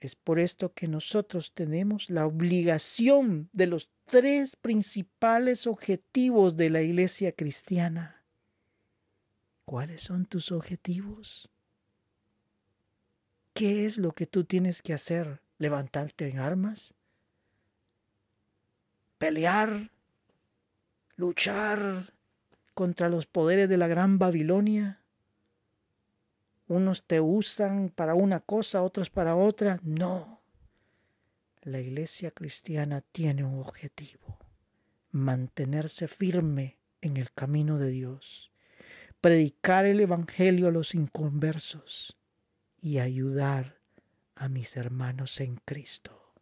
[0.00, 6.80] Es por esto que nosotros tenemos la obligación de los tres principales objetivos de la
[6.80, 8.24] iglesia cristiana
[9.66, 11.50] ¿Cuáles son tus objetivos?
[13.52, 15.42] ¿Qué es lo que tú tienes que hacer?
[15.58, 16.94] ¿Levantarte en armas?
[19.18, 19.90] ¿Pelear?
[21.16, 22.14] ¿Luchar
[22.74, 25.02] contra los poderes de la gran Babilonia?
[26.68, 29.78] Unos te usan para una cosa, otros para otra.
[29.82, 30.40] No.
[31.62, 34.38] La iglesia cristiana tiene un objetivo,
[35.10, 38.52] mantenerse firme en el camino de Dios
[39.22, 42.18] predicar el Evangelio a los inconversos
[42.80, 43.78] y ayudar
[44.34, 46.34] a mis hermanos en Cristo.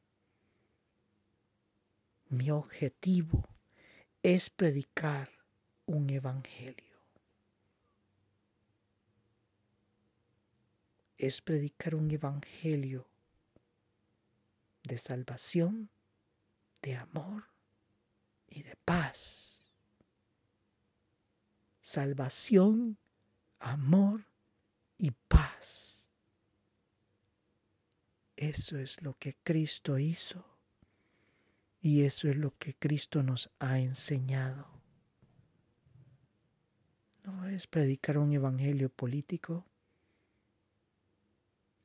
[2.31, 3.55] Mi objetivo
[4.23, 5.29] es predicar
[5.91, 7.01] un Evangelio.
[11.17, 13.07] Es predicar un Evangelio
[14.83, 15.91] de salvación,
[16.83, 17.45] de amor
[18.49, 19.51] y de paz
[21.91, 22.99] salvación,
[23.59, 24.25] amor
[24.97, 26.09] y paz.
[28.37, 30.45] Eso es lo que Cristo hizo
[31.81, 34.80] y eso es lo que Cristo nos ha enseñado.
[37.25, 39.65] No es predicar un evangelio político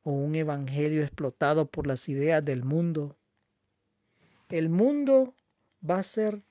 [0.03, 3.17] o un evangelio explotado por las ideas del mundo.
[4.49, 5.33] El mundo
[5.87, 6.41] va a ser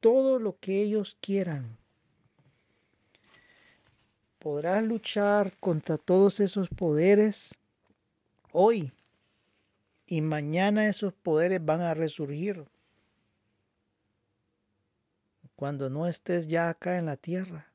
[0.00, 1.76] todo lo que ellos quieran.
[4.38, 7.54] Podrás luchar contra todos esos poderes
[8.52, 8.92] hoy
[10.06, 12.64] y mañana esos poderes van a resurgir.
[15.56, 17.65] Cuando no estés ya acá en la tierra.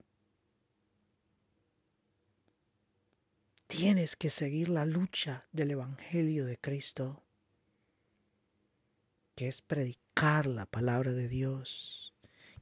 [3.72, 7.24] Tienes que seguir la lucha del Evangelio de Cristo,
[9.34, 12.13] que es predicar la palabra de Dios,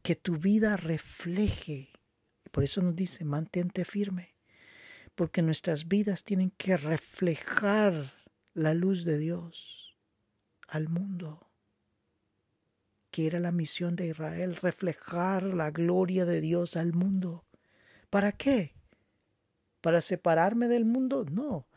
[0.03, 1.89] que tu vida refleje.
[2.51, 4.35] Por eso nos dice, mantente firme,
[5.15, 8.13] porque nuestras vidas tienen que reflejar
[8.53, 9.97] la luz de Dios
[10.67, 11.49] al mundo,
[13.09, 17.47] que era la misión de Israel, reflejar la gloria de Dios al mundo.
[18.11, 18.78] ¿Para qué?
[19.81, 21.25] ¿Para separarme del mundo?
[21.25, 21.67] No,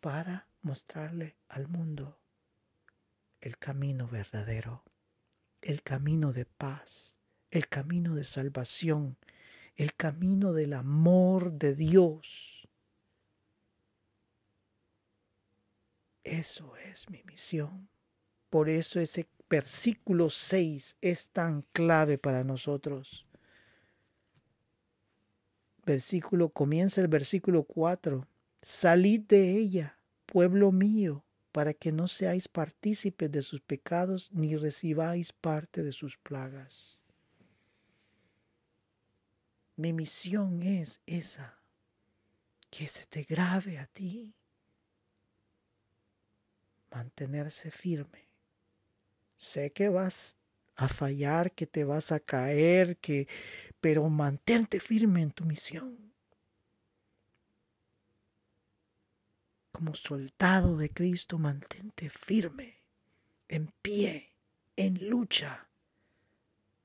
[0.00, 2.18] para mostrarle al mundo
[3.40, 4.84] el camino verdadero,
[5.62, 7.18] el camino de paz,
[7.50, 9.16] el camino de salvación,
[9.76, 12.68] el camino del amor de Dios.
[16.24, 17.88] Eso es mi misión.
[18.50, 23.27] Por eso ese versículo 6 es tan clave para nosotros
[25.88, 28.28] versículo, comienza el versículo 4.
[28.60, 35.32] Salid de ella, pueblo mío, para que no seáis partícipes de sus pecados ni recibáis
[35.32, 37.02] parte de sus plagas.
[39.76, 41.58] Mi misión es esa,
[42.68, 44.34] que se te grave a ti,
[46.90, 48.28] mantenerse firme.
[49.38, 50.36] Sé que vas
[50.78, 53.28] a fallar, que te vas a caer, que
[53.80, 56.14] pero mantente firme en tu misión.
[59.72, 62.78] Como soldado de Cristo, mantente firme,
[63.48, 64.32] en pie,
[64.76, 65.68] en lucha.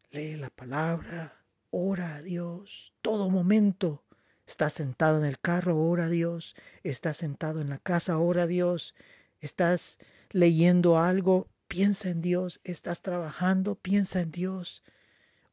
[0.10, 4.04] Lee la palabra, ora a Dios, todo momento.
[4.48, 6.56] Estás sentado en el carro, ora a Dios.
[6.82, 8.96] Estás sentado en la casa, ora a Dios.
[9.40, 10.00] Estás
[10.32, 14.84] leyendo algo, Piensa en Dios, estás trabajando, piensa en Dios.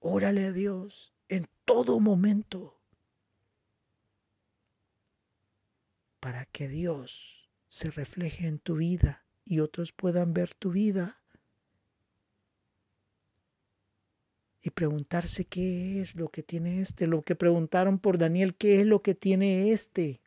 [0.00, 2.78] Órale a Dios en todo momento
[6.20, 11.22] para que Dios se refleje en tu vida y otros puedan ver tu vida
[14.60, 18.86] y preguntarse qué es lo que tiene este, lo que preguntaron por Daniel, qué es
[18.86, 20.20] lo que tiene este.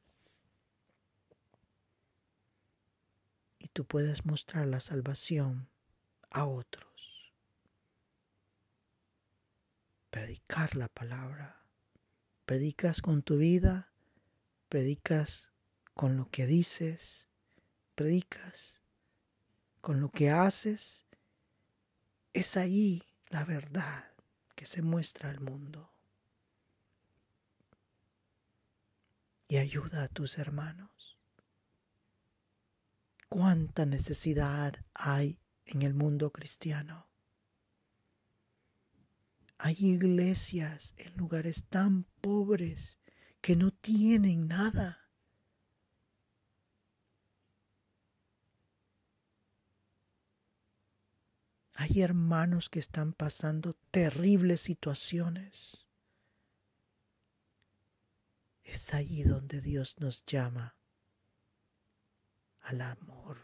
[3.60, 5.72] Y tú puedes mostrar la salvación
[6.34, 7.34] a otros.
[10.10, 11.64] Predicar la palabra.
[12.46, 13.94] Predicas con tu vida,
[14.68, 15.50] predicas
[15.94, 17.30] con lo que dices,
[17.96, 18.82] predicas
[19.80, 21.06] con lo que haces.
[22.34, 24.12] Es ahí la verdad
[24.56, 25.92] que se muestra al mundo.
[29.48, 31.18] Y ayuda a tus hermanos.
[33.30, 37.08] Cuánta necesidad hay en el mundo cristiano.
[39.58, 43.00] Hay iglesias en lugares tan pobres
[43.42, 45.10] que no tienen nada.
[51.76, 55.88] Hay hermanos que están pasando terribles situaciones.
[58.64, 60.76] Es allí donde Dios nos llama
[62.62, 63.43] al amor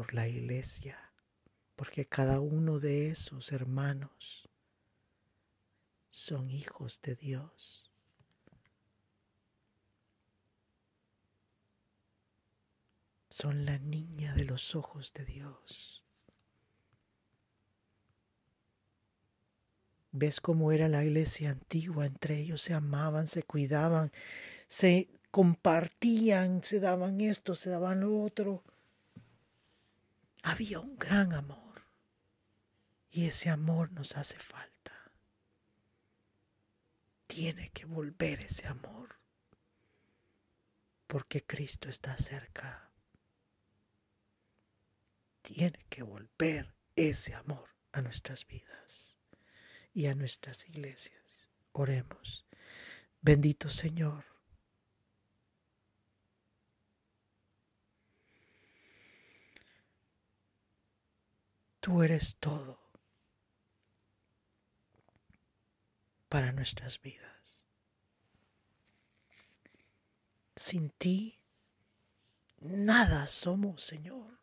[0.00, 0.96] por la iglesia,
[1.76, 4.48] porque cada uno de esos hermanos
[6.08, 7.92] son hijos de Dios.
[13.28, 16.02] Son la niña de los ojos de Dios.
[20.12, 22.06] ¿Ves cómo era la iglesia antigua?
[22.06, 24.12] Entre ellos se amaban, se cuidaban,
[24.66, 28.64] se compartían, se daban esto, se daban lo otro
[30.42, 31.86] había un gran amor
[33.10, 35.12] y ese amor nos hace falta.
[37.26, 39.18] Tiene que volver ese amor
[41.06, 42.90] porque Cristo está cerca.
[45.42, 49.16] Tiene que volver ese amor a nuestras vidas
[49.92, 51.48] y a nuestras iglesias.
[51.72, 52.46] Oremos.
[53.20, 54.29] Bendito Señor
[61.80, 62.78] Tú eres todo
[66.28, 67.66] para nuestras vidas.
[70.54, 71.40] Sin ti,
[72.58, 74.38] nada somos, Señor.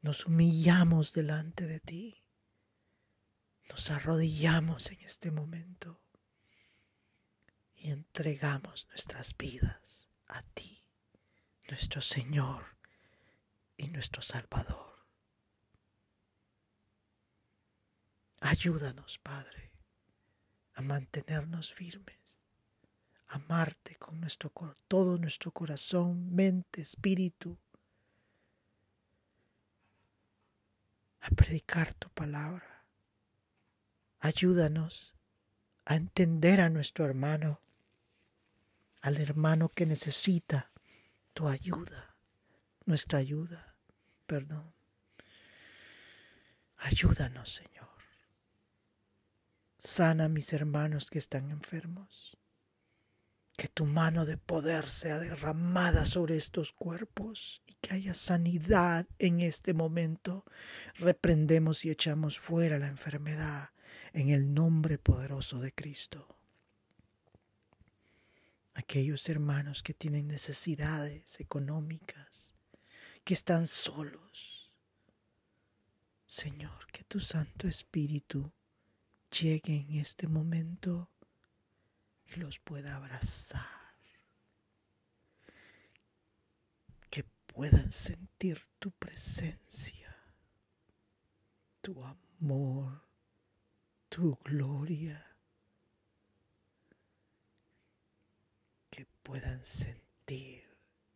[0.00, 2.24] Nos humillamos delante de ti.
[3.68, 6.02] Nos arrodillamos en este momento
[7.74, 10.84] y entregamos nuestras vidas a ti,
[11.68, 12.71] nuestro Señor
[13.82, 15.06] y nuestro Salvador.
[18.40, 19.72] Ayúdanos, Padre,
[20.74, 22.46] a mantenernos firmes,
[23.26, 24.52] a amarte con nuestro,
[24.86, 27.58] todo nuestro corazón, mente, espíritu,
[31.20, 32.84] a predicar tu palabra.
[34.20, 35.14] Ayúdanos
[35.84, 37.60] a entender a nuestro hermano
[39.00, 40.70] al hermano que necesita
[41.32, 42.14] tu ayuda,
[42.86, 43.71] nuestra ayuda,
[44.32, 44.72] perdón.
[46.78, 47.98] Ayúdanos, Señor.
[49.76, 52.38] Sana a mis hermanos que están enfermos.
[53.58, 59.42] Que tu mano de poder sea derramada sobre estos cuerpos y que haya sanidad en
[59.42, 60.46] este momento.
[60.94, 63.72] Reprendemos y echamos fuera la enfermedad
[64.14, 66.38] en el nombre poderoso de Cristo
[68.74, 72.51] aquellos hermanos que tienen necesidades económicas,
[73.24, 74.70] que están solos.
[76.26, 78.52] Señor, que tu Santo Espíritu
[79.30, 81.10] llegue en este momento
[82.26, 83.96] y los pueda abrazar,
[87.10, 90.16] que puedan sentir tu presencia,
[91.82, 93.02] tu amor,
[94.08, 95.32] tu gloria
[99.22, 100.64] puedan sentir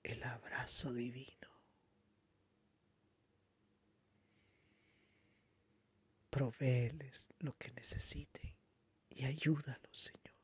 [0.03, 1.46] el abrazo divino.
[6.37, 8.55] Provéeles lo que necesiten
[9.09, 10.35] y ayúdalos, Señor.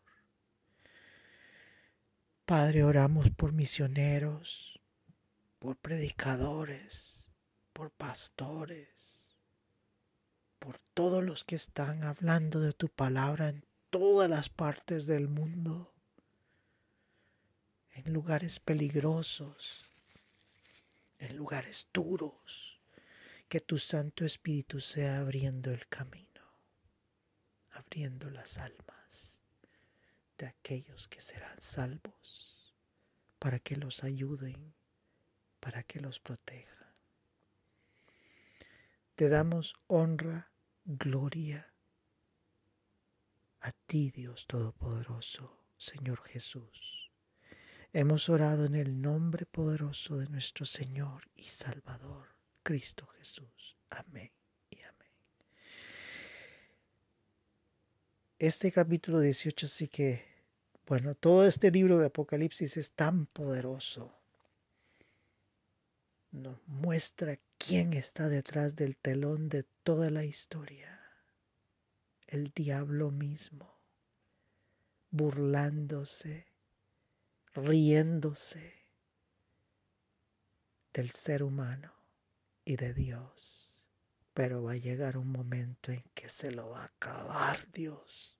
[2.47, 4.81] Padre, oramos por misioneros,
[5.59, 7.29] por predicadores,
[7.75, 9.37] por pastores,
[10.59, 15.93] por todos los que están hablando de tu palabra en todas las partes del mundo
[17.91, 19.85] en lugares peligrosos,
[21.19, 22.82] en lugares duros,
[23.53, 26.41] que tu Santo Espíritu sea abriendo el camino,
[27.73, 29.43] abriendo las almas
[30.39, 32.75] de aquellos que serán salvos,
[33.39, 34.73] para que los ayuden,
[35.61, 36.95] para que los protejan.
[39.17, 40.51] Te damos honra,
[40.87, 41.75] gloria
[43.61, 47.13] a ti, Dios Todopoderoso, Señor Jesús.
[47.93, 52.32] Hemos orado en el nombre poderoso de nuestro Señor y Salvador,
[52.63, 53.77] Cristo Jesús.
[53.91, 54.31] Amén
[54.71, 55.11] y amén.
[58.39, 60.25] Este capítulo 18 sí que,
[60.87, 64.15] bueno, todo este libro de Apocalipsis es tan poderoso.
[66.31, 71.01] Nos muestra quién está detrás del telón de toda la historia.
[72.27, 73.79] El diablo mismo,
[75.11, 76.47] burlándose
[77.55, 78.73] riéndose
[80.95, 82.02] del ser humano
[82.65, 83.87] y de Dios.
[84.35, 88.39] Pero va a llegar un momento en que se lo va a acabar Dios.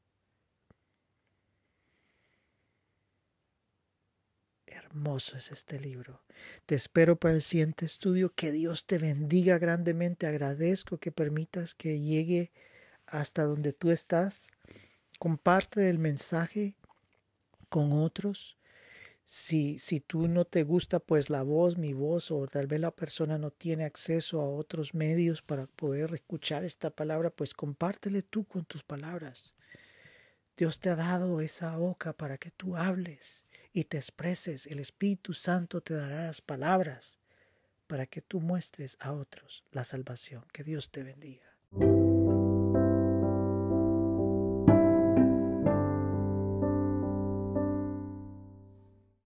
[4.67, 6.25] Hermoso es este libro.
[6.65, 8.33] Te espero para el siguiente estudio.
[8.35, 10.27] Que Dios te bendiga grandemente.
[10.27, 12.53] Agradezco que permitas que llegue
[13.07, 14.49] hasta donde tú estás.
[15.19, 16.75] Comparte el mensaje
[17.69, 18.57] con otros.
[19.25, 22.91] Si, si tú no te gusta pues la voz, mi voz, o tal vez la
[22.91, 28.45] persona no tiene acceso a otros medios para poder escuchar esta palabra, pues compártele tú
[28.45, 29.55] con tus palabras.
[30.57, 34.67] Dios te ha dado esa boca para que tú hables y te expreses.
[34.67, 37.19] El Espíritu Santo te dará las palabras
[37.87, 40.45] para que tú muestres a otros la salvación.
[40.53, 41.52] Que Dios te bendiga.